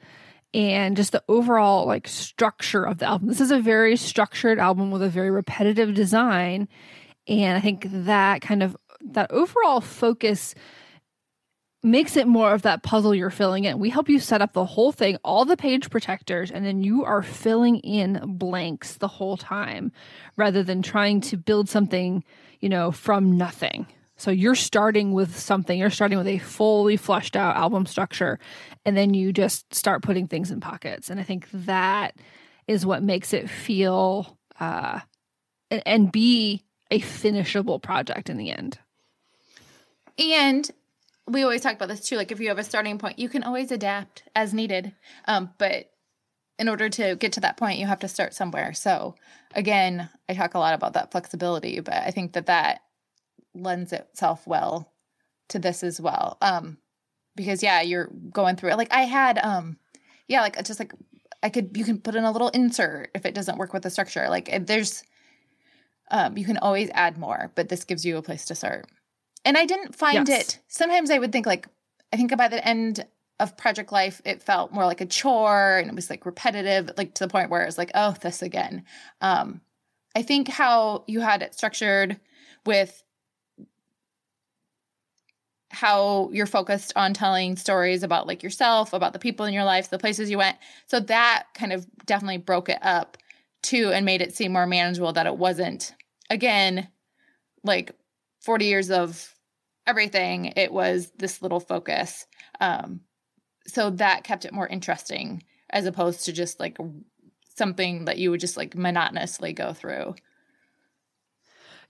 [0.54, 3.28] and just the overall like structure of the album.
[3.28, 6.68] This is a very structured album with a very repetitive design
[7.30, 10.56] and I think that kind of that overall focus
[11.82, 13.80] makes it more of that puzzle you're filling in.
[13.80, 17.06] We help you set up the whole thing, all the page protectors, and then you
[17.06, 19.92] are filling in blanks the whole time
[20.36, 22.24] rather than trying to build something,
[22.60, 23.88] you know, from nothing.
[24.18, 28.38] So you're starting with something, you're starting with a fully fleshed out album structure,
[28.86, 31.10] and then you just start putting things in pockets.
[31.10, 32.16] And I think that
[32.68, 35.00] is what makes it feel uh,
[35.72, 38.78] and, and be a finishable project in the end.
[40.18, 40.70] And
[41.30, 42.18] we always talk about this too.
[42.18, 44.94] Like if you have a starting point, you can always adapt as needed.
[45.26, 45.92] Um, but
[46.58, 48.74] in order to get to that point, you have to start somewhere.
[48.74, 49.16] So
[49.56, 52.82] again, I talk a lot about that flexibility, but I think that that
[53.54, 54.92] lends itself well
[55.50, 56.38] to this as well.
[56.42, 56.78] Um,
[57.36, 58.78] because yeah, you're going through it.
[58.78, 59.78] Like I had, um,
[60.28, 60.94] yeah, like just like
[61.42, 63.90] I could, you can put in a little insert if it doesn't work with the
[63.90, 64.28] structure.
[64.30, 65.04] Like there's,
[66.12, 68.88] um, you can always add more, but this gives you a place to start.
[69.46, 70.42] And I didn't find yes.
[70.42, 70.60] it.
[70.68, 71.68] Sometimes I would think like,
[72.12, 73.06] I think by the end
[73.40, 77.14] of project life, it felt more like a chore and it was like repetitive, like
[77.16, 78.84] to the point where it was like, oh, this again.
[79.22, 79.62] Um,
[80.16, 82.20] I think how you had it structured
[82.66, 83.04] with
[85.72, 89.90] how you're focused on telling stories about like yourself, about the people in your life,
[89.90, 90.58] the places you went.
[90.88, 93.18] So that kind of definitely broke it up
[93.62, 95.94] too and made it seem more manageable that it wasn't
[96.30, 96.88] again
[97.64, 97.92] like
[98.50, 99.36] 40 years of
[99.86, 100.54] everything.
[100.56, 102.26] It was this little focus.
[102.60, 103.02] Um
[103.68, 106.80] so that kept it more interesting as opposed to just like
[107.56, 110.16] something that you would just like monotonously go through.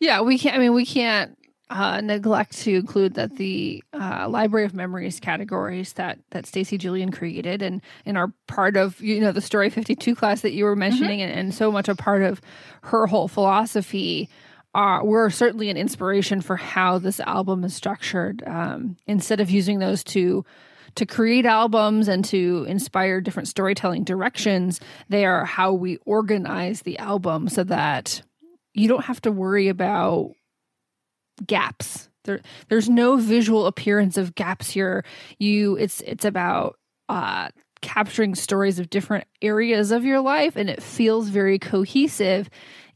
[0.01, 1.37] Yeah, we can't I mean we can't
[1.69, 7.09] uh, neglect to include that the uh, Library of Memories categories that that Stacy Julian
[7.09, 10.65] created and and are part of you know the Story Fifty Two class that you
[10.65, 11.29] were mentioning mm-hmm.
[11.29, 12.41] and, and so much a part of
[12.81, 14.27] her whole philosophy
[14.73, 18.43] are were certainly an inspiration for how this album is structured.
[18.45, 20.45] Um, instead of using those to
[20.95, 26.97] to create albums and to inspire different storytelling directions, they are how we organize the
[26.97, 28.21] album so that
[28.73, 30.31] you don't have to worry about
[31.45, 32.09] gaps.
[32.25, 35.03] There, there's no visual appearance of gaps here.
[35.37, 37.49] You, it's it's about uh,
[37.81, 42.49] capturing stories of different areas of your life, and it feels very cohesive,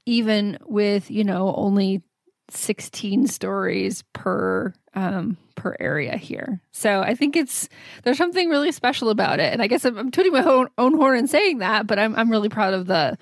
[0.06, 2.01] even with you know only
[2.49, 6.62] 16 stories per um per area here.
[6.72, 7.70] So i think it's
[8.04, 9.54] there's something really special about it.
[9.54, 12.16] And i guess i'm, I'm tooting my own, own horn and saying that but i'm
[12.16, 13.18] i'm really proud of the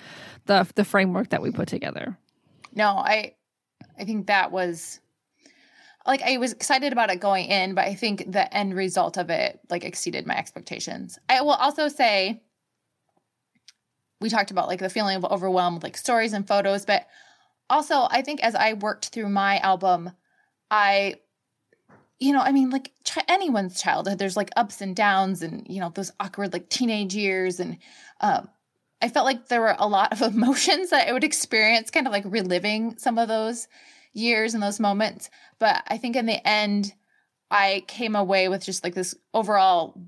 [0.45, 2.17] the the framework that we put together.
[2.73, 3.35] No i
[3.97, 4.99] i think that was
[6.05, 9.29] like I was excited about it going in, but I think the end result of
[9.29, 11.19] it like exceeded my expectations.
[11.29, 12.41] I will also say
[14.21, 17.07] we talked about like the feeling of overwhelm with like stories and photos, but
[17.69, 20.11] also I think as I worked through my album,
[20.69, 21.15] I
[22.19, 22.91] you know, I mean like
[23.27, 27.59] anyone's childhood there's like ups and downs and you know those awkward like teenage years
[27.59, 27.77] and
[28.21, 28.47] um
[29.01, 32.13] I felt like there were a lot of emotions that I would experience kind of
[32.13, 33.67] like reliving some of those
[34.13, 35.29] years and those moments.
[35.59, 36.93] But I think in the end,
[37.49, 39.99] I came away with just like this overall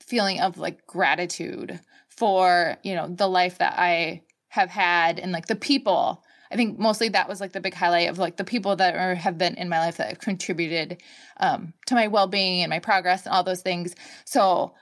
[0.00, 1.80] feeling of like gratitude
[2.16, 6.22] for, you know, the life that I have had and like the people.
[6.50, 9.14] I think mostly that was like the big highlight of like the people that are,
[9.14, 11.02] have been in my life that have contributed
[11.38, 13.94] um, to my well being and my progress and all those things.
[14.26, 14.74] So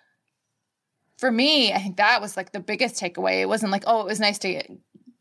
[1.18, 3.40] for me, I think that was like the biggest takeaway.
[3.40, 4.70] It wasn't like, oh, it was nice to get,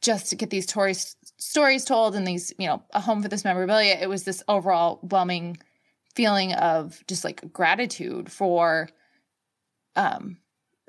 [0.01, 3.43] just to get these stories stories told and these, you know, a home for this
[3.43, 3.97] memorabilia.
[4.01, 5.57] It was this overall whelming
[6.16, 8.89] feeling of just like gratitude for
[9.95, 10.38] um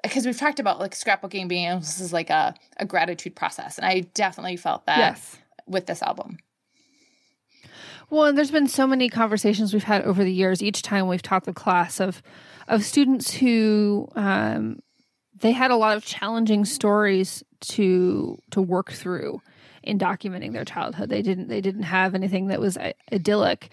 [0.03, 3.79] because we've talked about like scrapbooking being this is like a, a gratitude process.
[3.79, 5.39] And I definitely felt that yes.
[5.67, 6.39] with this album.
[8.11, 10.63] Well, and there's been so many conversations we've had over the years.
[10.63, 12.23] Each time we've taught the class of
[12.67, 14.81] of students who um,
[15.41, 19.41] they had a lot of challenging stories to to work through
[19.83, 21.09] in documenting their childhood.
[21.09, 22.77] They didn't they didn't have anything that was
[23.13, 23.71] idyllic,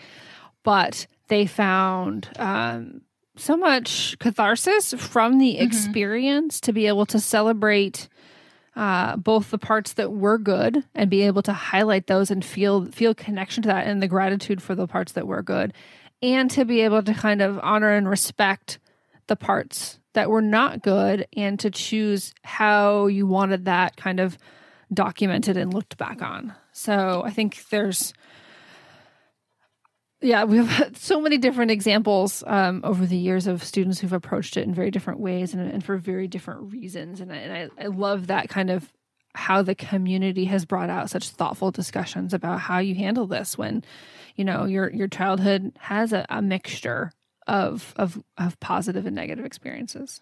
[0.64, 3.02] but they found um,
[3.38, 5.64] so much catharsis from the mm-hmm.
[5.64, 8.10] experience to be able to celebrate
[8.76, 12.86] uh, both the parts that were good and be able to highlight those and feel
[12.86, 15.74] feel connection to that and the gratitude for the parts that were good,
[16.22, 18.80] and to be able to kind of honor and respect
[19.28, 24.38] the parts that were not good and to choose how you wanted that kind of
[24.94, 26.54] documented and looked back on.
[26.72, 28.14] So I think there's
[30.22, 34.14] yeah, we have had so many different examples um, over the years of students who've
[34.14, 37.22] approached it in very different ways and, and for very different reasons.
[37.22, 38.92] And, I, and I, I love that kind of
[39.36, 43.84] how the community has brought out such thoughtful discussions about how you handle this when,
[44.36, 47.12] you know, your your childhood has a, a mixture
[47.46, 50.22] of of of positive and negative experiences.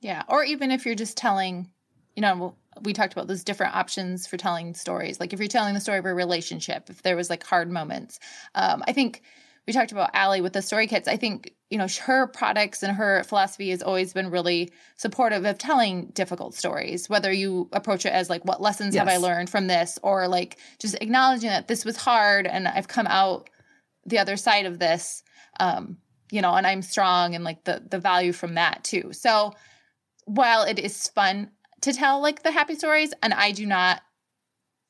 [0.00, 1.70] Yeah, or even if you're just telling,
[2.14, 5.20] you know, we talked about those different options for telling stories.
[5.20, 8.18] Like if you're telling the story of a relationship, if there was like hard moments,
[8.54, 9.22] um, I think
[9.66, 11.06] we talked about Ali with the story kits.
[11.06, 15.58] I think you know her products and her philosophy has always been really supportive of
[15.58, 17.08] telling difficult stories.
[17.08, 19.06] Whether you approach it as like, what lessons yes.
[19.06, 22.88] have I learned from this, or like just acknowledging that this was hard and I've
[22.88, 23.50] come out
[24.04, 25.22] the other side of this.
[25.60, 25.98] Um,
[26.30, 29.12] you know, and I'm strong and like the the value from that too.
[29.12, 29.52] So
[30.24, 31.50] while it is fun
[31.82, 34.02] to tell like the happy stories and I do not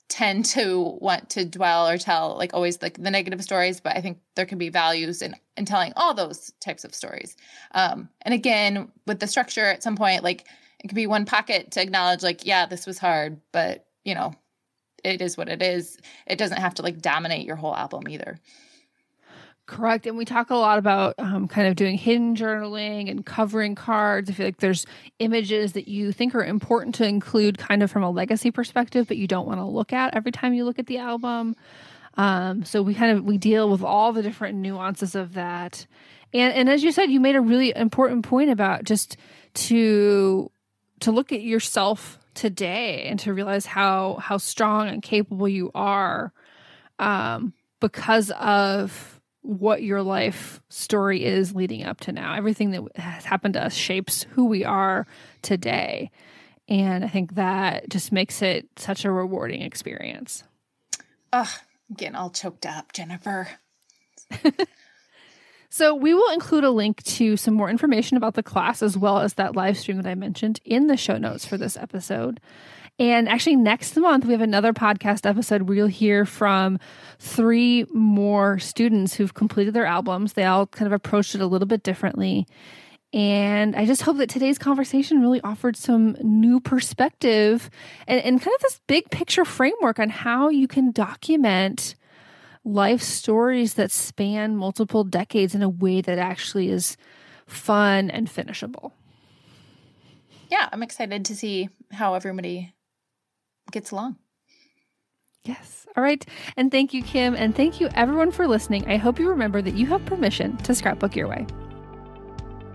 [0.08, 4.00] tend to want to dwell or tell like always like the negative stories but i
[4.02, 7.34] think there can be values in in telling all those types of stories.
[7.72, 10.46] Um and again with the structure at some point like
[10.84, 14.34] it could be one pocket to acknowledge like yeah this was hard but you know
[15.04, 15.98] it is what it is.
[16.26, 18.38] It doesn't have to like dominate your whole album either
[19.66, 20.06] Correct.
[20.06, 24.28] And we talk a lot about um, kind of doing hidden journaling and covering cards.
[24.28, 24.84] I feel like there's
[25.20, 29.16] images that you think are important to include kind of from a legacy perspective, but
[29.16, 31.54] you don't want to look at every time you look at the album.
[32.14, 35.86] Um, so we kind of we deal with all the different nuances of that.
[36.34, 39.16] And and as you said, you made a really important point about just
[39.54, 40.50] to
[41.00, 46.32] to look at yourself today and to realize how how strong and capable you are
[46.98, 49.11] um, because of
[49.42, 52.34] what your life story is leading up to now.
[52.34, 55.06] Everything that has happened to us shapes who we are
[55.42, 56.10] today.
[56.68, 60.44] And I think that just makes it such a rewarding experience.
[61.32, 61.48] Ugh,
[61.90, 63.48] I'm getting all choked up, Jennifer.
[65.70, 69.18] so, we will include a link to some more information about the class as well
[69.18, 72.40] as that live stream that I mentioned in the show notes for this episode.
[72.98, 76.78] And actually, next month, we have another podcast episode where you'll hear from
[77.18, 80.34] three more students who've completed their albums.
[80.34, 82.46] They all kind of approached it a little bit differently.
[83.12, 87.68] And I just hope that today's conversation really offered some new perspective
[88.06, 91.94] and, and kind of this big picture framework on how you can document
[92.64, 96.96] life stories that span multiple decades in a way that actually is
[97.46, 98.94] fun and finishable.
[100.50, 102.72] Yeah, I'm excited to see how everybody
[103.70, 104.16] gets along.
[105.44, 105.86] Yes.
[105.96, 106.24] All right.
[106.56, 107.34] And thank you, Kim.
[107.34, 108.88] And thank you, everyone, for listening.
[108.88, 111.46] I hope you remember that you have permission to scrapbook your way.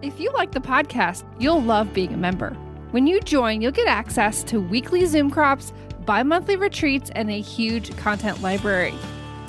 [0.02, 2.52] If you like the podcast, you'll love being a member.
[2.92, 5.74] When you join, you'll get access to weekly Zoom crops,
[6.06, 8.94] bi monthly retreats, and a huge content library.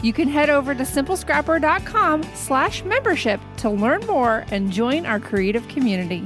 [0.03, 5.67] You can head over to simplescrapper.com slash membership to learn more and join our creative
[5.69, 6.25] community.